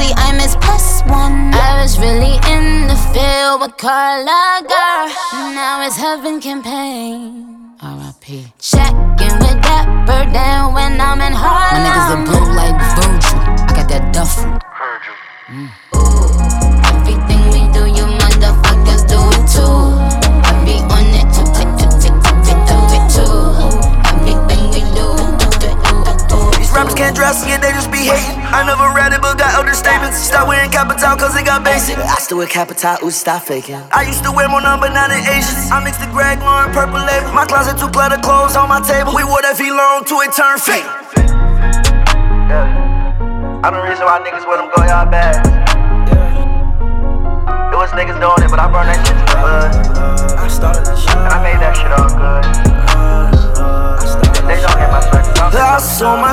With 0.00 0.16
I 0.16 0.32
miss 0.32 0.56
plus 0.56 1.02
one. 1.02 1.52
I 1.52 1.82
was 1.82 1.98
really 1.98 2.40
in 2.48 2.88
the 2.88 2.96
field 3.12 3.60
with 3.60 3.76
Carla 3.76 4.64
girl. 4.64 5.06
Now 5.52 5.84
it's 5.84 5.96
heaven 5.96 6.40
campaign. 6.40 7.76
R.I.P. 7.82 8.46
Checking 8.58 9.36
with 9.44 9.60
that 9.68 9.86
bird 10.06 10.32
down 10.32 10.72
when 10.72 10.98
I'm 10.98 11.20
in 11.20 11.34
Harlem. 11.34 11.84
My 11.84 11.84
niggas 11.84 12.08
are 12.16 12.24
blue 12.24 12.48
like 12.56 12.80
Virgil. 12.96 13.40
I 13.68 13.72
got 13.76 13.88
that 13.92 14.04
duffel. 14.14 14.48
Mm. 15.52 15.68
Everything 16.96 17.42
we 17.52 17.62
do, 17.76 17.84
you 17.84 18.06
motherfuckers 18.20 19.04
do 19.04 19.20
it 19.36 19.44
too. 19.52 19.89
Rappers 26.80 26.96
can't 26.96 27.12
dress 27.12 27.44
it, 27.44 27.60
they 27.60 27.76
just 27.76 27.92
be 27.92 28.08
hating. 28.08 28.40
I 28.40 28.64
never 28.64 28.88
read 28.96 29.12
it, 29.12 29.20
but 29.20 29.36
got 29.36 29.52
other 29.52 29.76
statements. 29.76 30.16
Start 30.16 30.48
wearing 30.48 30.72
Kapital, 30.72 31.12
cause 31.12 31.36
it 31.36 31.44
got 31.44 31.60
basic. 31.60 32.00
I 32.00 32.16
still 32.16 32.40
wear 32.40 32.48
Kapital, 32.48 32.96
ooh, 33.04 33.12
stop 33.12 33.44
faking. 33.44 33.84
I 33.92 34.08
used 34.08 34.24
to 34.24 34.32
wear 34.32 34.48
more 34.48 34.64
number, 34.64 34.88
now 34.88 35.04
they 35.04 35.20
Asians. 35.20 35.68
I 35.68 35.84
mixed 35.84 36.00
the 36.00 36.08
Greg 36.08 36.40
Lauren 36.40 36.72
purple 36.72 36.96
label. 36.96 37.36
My 37.36 37.44
closet 37.44 37.76
too 37.76 37.92
cluttered, 37.92 38.24
clothes 38.24 38.56
on 38.56 38.72
my 38.72 38.80
table. 38.80 39.12
We 39.12 39.28
wore 39.28 39.44
that 39.44 39.60
V 39.60 39.68
long 39.68 40.08
to 40.08 40.24
it 40.24 40.32
turn 40.32 40.56
fake. 40.56 40.88
Yeah. 42.48 42.64
I'm 43.60 43.76
the 43.76 43.84
reason 43.84 44.08
why 44.08 44.24
niggas 44.24 44.48
with 44.48 44.56
them 44.56 44.72
go 44.72 44.80
y'all 44.80 45.04
bad. 45.04 45.44
It 47.68 47.76
was 47.76 47.92
niggas 47.92 48.16
doing 48.16 48.40
it, 48.40 48.48
but 48.48 48.56
I 48.56 48.72
burned 48.72 48.88
that 48.88 49.04
shit 49.04 49.20
to 49.20 49.24
the 49.28 49.36
hood. 49.36 49.68
And 50.32 50.40
I 50.40 50.48
made 50.48 50.80
that 50.80 50.96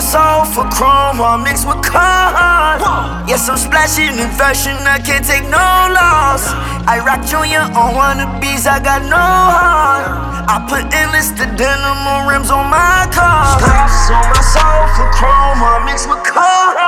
soul 0.07 0.47
for 0.47 0.63
chrome 0.71 1.19
while 1.19 1.37
mixed 1.37 1.67
with 1.67 1.83
con. 1.83 2.79
Yes, 3.27 3.51
I'm 3.51 3.59
splashing 3.59 4.15
in 4.15 4.31
fashion, 4.39 4.79
I 4.87 5.03
can't 5.03 5.25
take 5.27 5.43
no 5.51 5.67
loss. 5.91 6.47
I 6.87 7.03
rock 7.03 7.27
Junya 7.27 7.67
Watanabe, 7.75 8.55
I 8.63 8.79
got 8.79 9.03
no 9.03 9.19
heart. 9.19 10.07
I 10.47 10.63
put 10.71 10.87
endless 10.95 11.35
the 11.35 11.43
denim 11.59 11.99
on 12.07 12.23
rims 12.23 12.47
on 12.47 12.71
my 12.71 13.03
car. 13.11 13.59
I 13.59 13.91
sold 14.07 14.27
my 14.31 14.39
soul 14.39 14.83
for 14.95 15.11
chrome 15.11 15.59
while 15.59 15.83
mixed 15.83 16.07
with 16.07 16.23
con. 16.23 16.79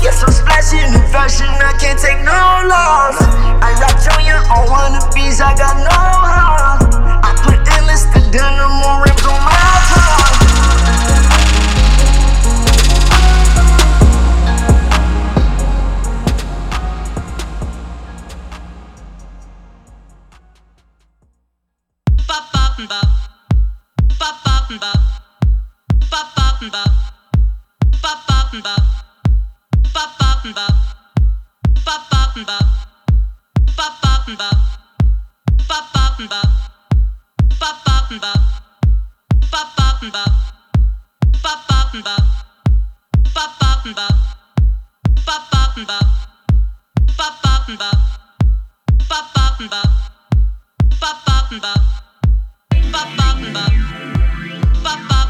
Yes, 0.00 0.24
I'm 0.24 0.32
splashing 0.32 0.80
in 0.96 1.04
fashion, 1.12 1.44
I 1.60 1.76
can't 1.76 2.00
take 2.00 2.24
no 2.24 2.40
loss. 2.64 3.20
I 3.60 3.76
rock 3.84 4.00
Junya 4.00 4.40
Watanabe, 4.48 5.28
I 5.44 5.52
got 5.60 5.76
no 5.76 5.92
heart. 5.92 6.88
I 7.20 7.36
put 7.44 7.60
endless 7.76 8.08
the 8.16 8.24
denim 8.32 8.80
on 8.88 9.04
rims 9.04 9.09
Bop, 24.70 24.94
bop, 26.08 26.70
bop. 26.70 26.90
Bop, 54.82 54.98
bop, 55.08 55.20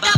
Bye. 0.00 0.17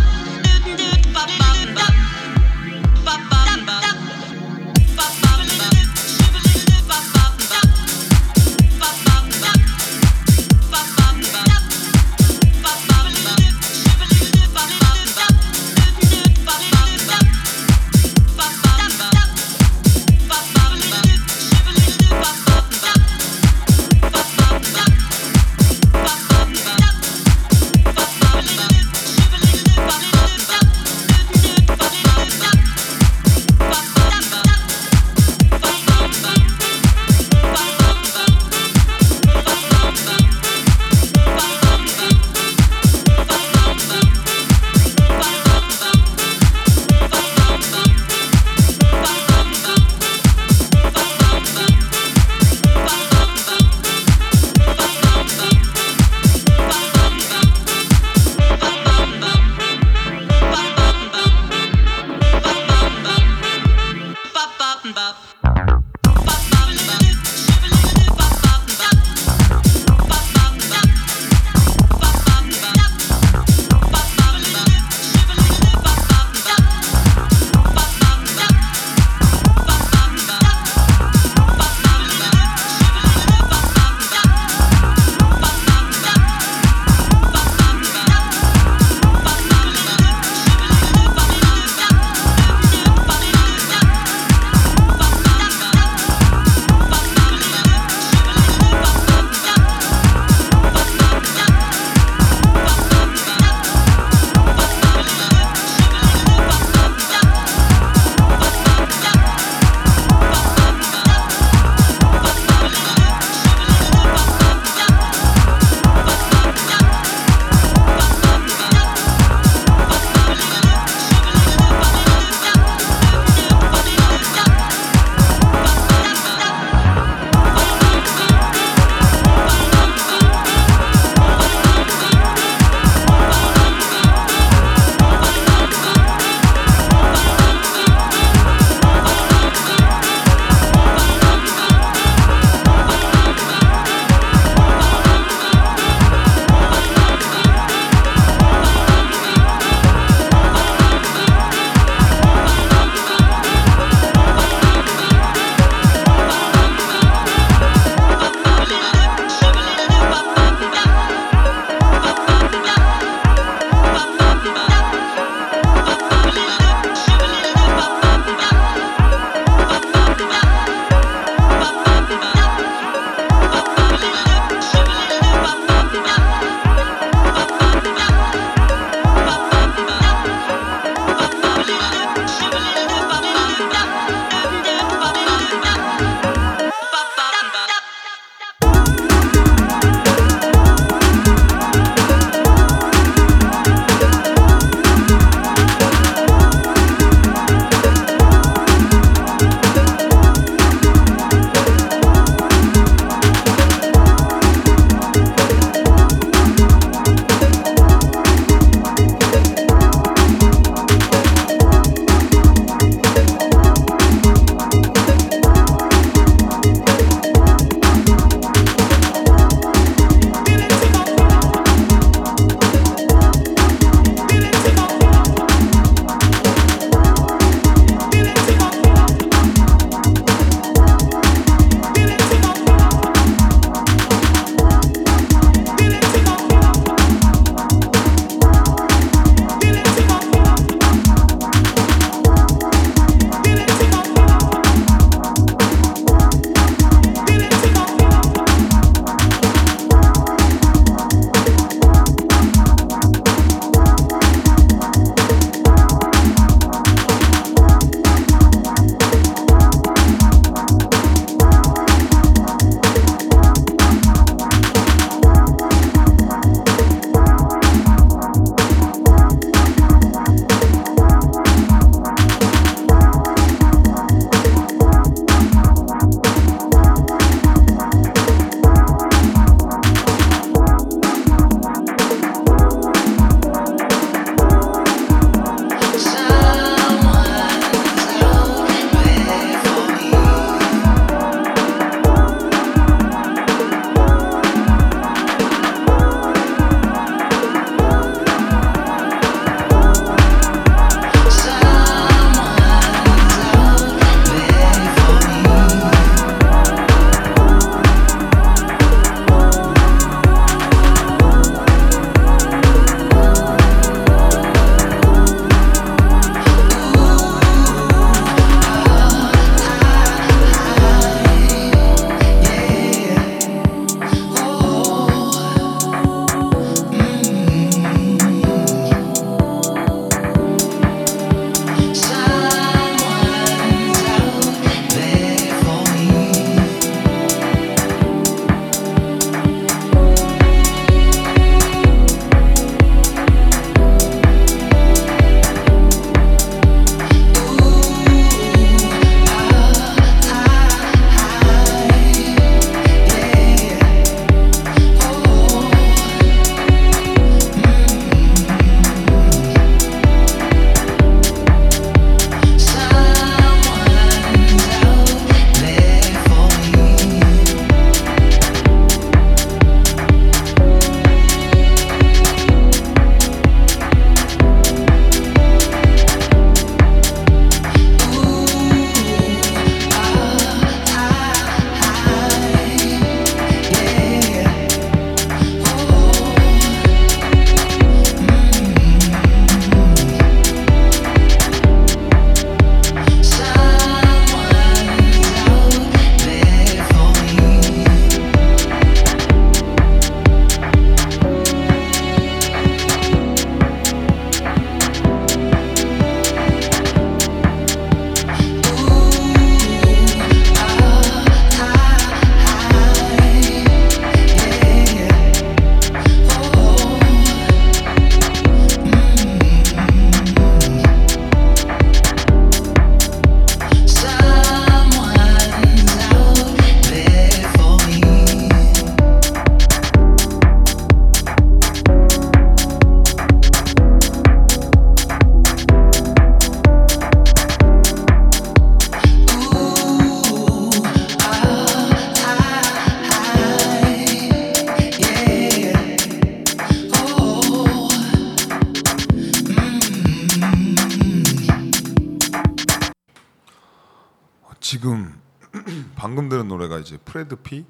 이제 457.31 457.37
프레드 457.37 457.37
피 457.37 457.65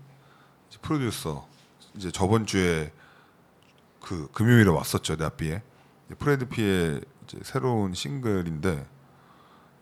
이제 0.68 0.78
프로듀서 0.80 1.46
이제 1.94 2.10
저번 2.10 2.46
주에 2.46 2.92
그 4.00 4.28
금요일에 4.32 4.70
왔었죠 4.70 5.16
나비에 5.16 5.62
프레드 6.18 6.48
피의 6.48 7.02
새로운 7.42 7.92
싱글인데 7.94 8.86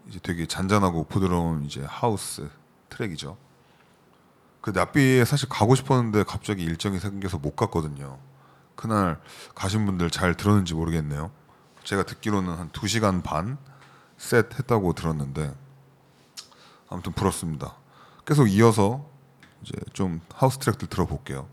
이제 0.09 0.19
되게 0.23 0.47
잔잔하고 0.47 1.05
부드러운 1.05 1.65
이제 1.65 1.85
하우스 1.87 2.51
트랙이죠. 2.89 3.37
그 4.61 4.71
나비에 4.71 5.25
사실 5.25 5.49
가고 5.49 5.75
싶었는데 5.75 6.25
갑자기 6.25 6.65
일정이 6.65 6.99
생겨서 6.99 7.39
못 7.39 7.55
갔거든요. 7.55 8.19
그날 8.75 9.21
가신 9.55 9.87
분들 9.87 10.11
잘 10.11 10.35
들었는지 10.35 10.75
모르겠네요. 10.75 11.31
제가 11.85 12.03
듣기로는 12.05 12.55
한 12.55 12.71
2시간 12.71 13.23
반 13.23 13.59
셋 14.19 14.59
했다고 14.59 14.93
들었는데 14.95 15.55
아무튼 16.89 17.13
부럽습니다. 17.13 17.77
계속 18.27 18.49
이어서 18.49 19.08
이제 19.63 19.73
좀 19.93 20.21
하우스 20.35 20.59
트랙들 20.59 20.89
들어볼게요. 20.89 21.49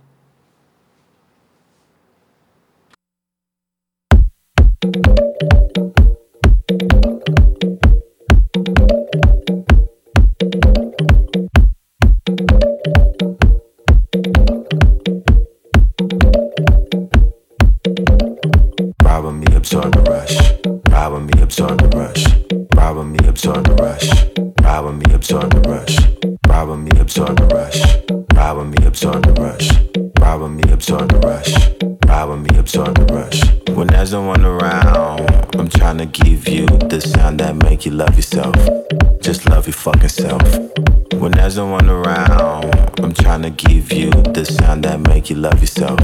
There's 41.55 41.67
no 41.67 41.71
one 41.71 41.89
around, 41.89 42.99
I'm 42.99 43.13
trying 43.13 43.43
to 43.43 43.49
give 43.49 43.93
you 43.93 44.09
the 44.09 44.43
sound 44.43 44.83
that 44.83 44.99
make 44.99 45.29
you 45.29 45.37
love 45.37 45.61
yourself. 45.61 46.01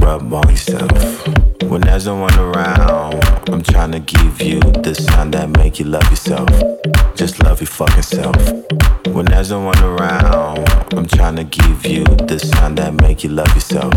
Rub 0.00 0.30
on 0.34 0.50
yourself. 0.50 1.26
When 1.62 1.80
there's 1.80 2.04
no 2.04 2.16
one 2.16 2.38
around, 2.38 3.48
I'm 3.48 3.62
trying 3.62 3.92
to 3.92 4.00
give 4.00 4.42
you 4.42 4.60
the 4.60 4.94
sound 4.94 5.32
that 5.32 5.48
make 5.56 5.78
you 5.78 5.86
love 5.86 6.04
yourself. 6.10 6.50
Just 7.16 7.42
love 7.42 7.62
your 7.62 7.68
fucking 7.68 8.02
self. 8.02 8.36
When 9.06 9.24
there's 9.24 9.50
no 9.50 9.60
one 9.60 9.82
around, 9.82 10.68
I'm 10.92 11.06
trying 11.06 11.36
to 11.36 11.44
give 11.44 11.86
you 11.86 12.04
the 12.04 12.38
sound 12.38 12.76
that 12.76 12.92
make 13.00 13.24
you 13.24 13.30
love 13.30 13.54
yourself. 13.54 13.94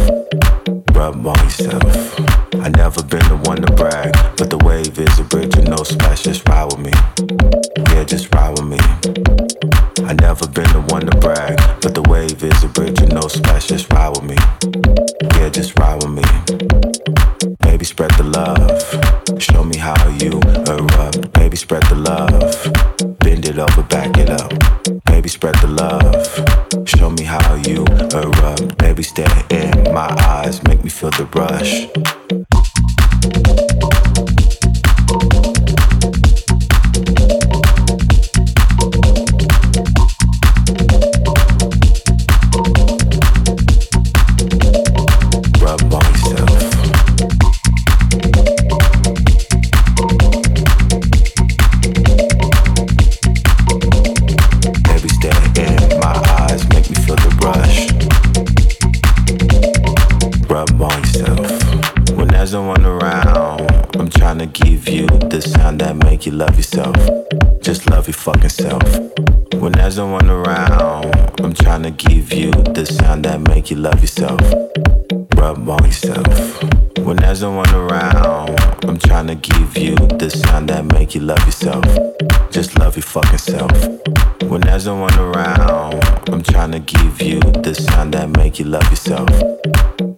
Make 88.53 88.59
you 88.59 88.65
love 88.65 88.87
yourself. 88.91 89.29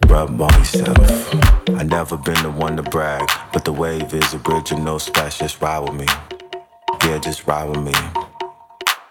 Rub 0.07 0.41
on 0.41 0.53
yourself. 0.59 1.33
I 1.69 1.83
never 1.83 2.17
been 2.17 2.41
the 2.43 2.51
one 2.51 2.75
to 2.75 2.83
brag, 2.83 3.29
but 3.53 3.63
the 3.63 3.71
wave 3.71 4.13
is 4.13 4.33
a 4.33 4.37
bridge 4.37 4.71
with 4.71 4.81
no 4.81 4.97
splash. 4.97 5.39
Just 5.39 5.61
ride 5.61 5.79
with 5.79 5.93
me. 5.93 6.05
Yeah, 7.03 7.17
just 7.19 7.47
ride 7.47 7.69
with 7.69 7.79
me. 7.79 7.93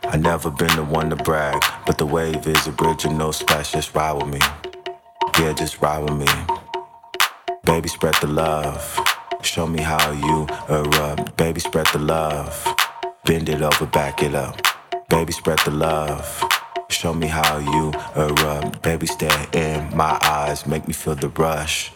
I 0.02 0.18
never 0.18 0.50
been 0.50 0.76
the 0.76 0.84
one 0.84 1.08
to 1.08 1.16
brag, 1.16 1.62
but 1.86 1.96
the 1.96 2.04
wave 2.04 2.46
is 2.46 2.66
a 2.66 2.72
bridge 2.72 3.04
with 3.04 3.14
no 3.14 3.30
splash. 3.30 3.72
Just 3.72 3.94
ride 3.94 4.12
with 4.12 4.26
me. 4.26 4.40
Yeah, 5.38 5.54
just 5.54 5.80
ride 5.80 6.02
with 6.02 6.18
me. 6.18 6.32
Baby, 7.64 7.88
spread 7.88 8.16
the 8.20 8.26
love. 8.26 8.82
Show 9.40 9.66
me 9.66 9.80
how 9.80 10.10
you 10.12 10.46
erupt. 10.68 11.34
Baby, 11.38 11.60
spread 11.60 11.86
the 11.94 11.98
love. 11.98 12.52
Bend 13.24 13.48
it 13.48 13.62
over, 13.62 13.86
back 13.86 14.22
it 14.22 14.34
up. 14.34 14.60
Baby, 15.08 15.32
spread 15.32 15.60
the 15.60 15.70
love. 15.70 16.53
Show 16.94 17.12
me 17.12 17.26
how 17.26 17.58
you 17.58 17.92
erupt. 18.14 18.80
Baby, 18.82 19.06
stare 19.06 19.46
in 19.52 19.96
my 19.96 20.16
eyes. 20.22 20.64
Make 20.64 20.86
me 20.86 20.94
feel 20.94 21.16
the 21.16 21.28
rush. 21.28 21.90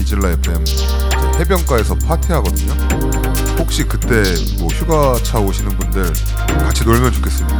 비즐라 0.00 0.30
FM 0.30 0.64
해변가에서 1.38 1.94
파티하거든요. 1.94 2.72
혹시 3.58 3.84
그때 3.84 4.22
뭐 4.58 4.68
휴가차 4.68 5.38
오시는 5.38 5.76
분들 5.76 6.10
같이 6.58 6.84
놀면 6.84 7.12
좋겠습니다. 7.12 7.58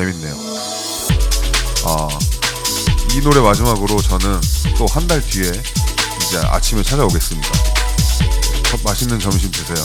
재밌네요. 0.00 0.34
아, 1.84 2.08
이 3.14 3.20
노래 3.20 3.40
마지막으로 3.40 4.00
저는 4.00 4.40
또 4.78 4.86
한 4.86 5.06
달 5.06 5.20
뒤에 5.20 5.50
이제 5.50 6.38
아침에 6.38 6.82
찾아오겠습니다. 6.82 7.48
맛있는 8.82 9.18
점심 9.20 9.50
드세요. 9.50 9.84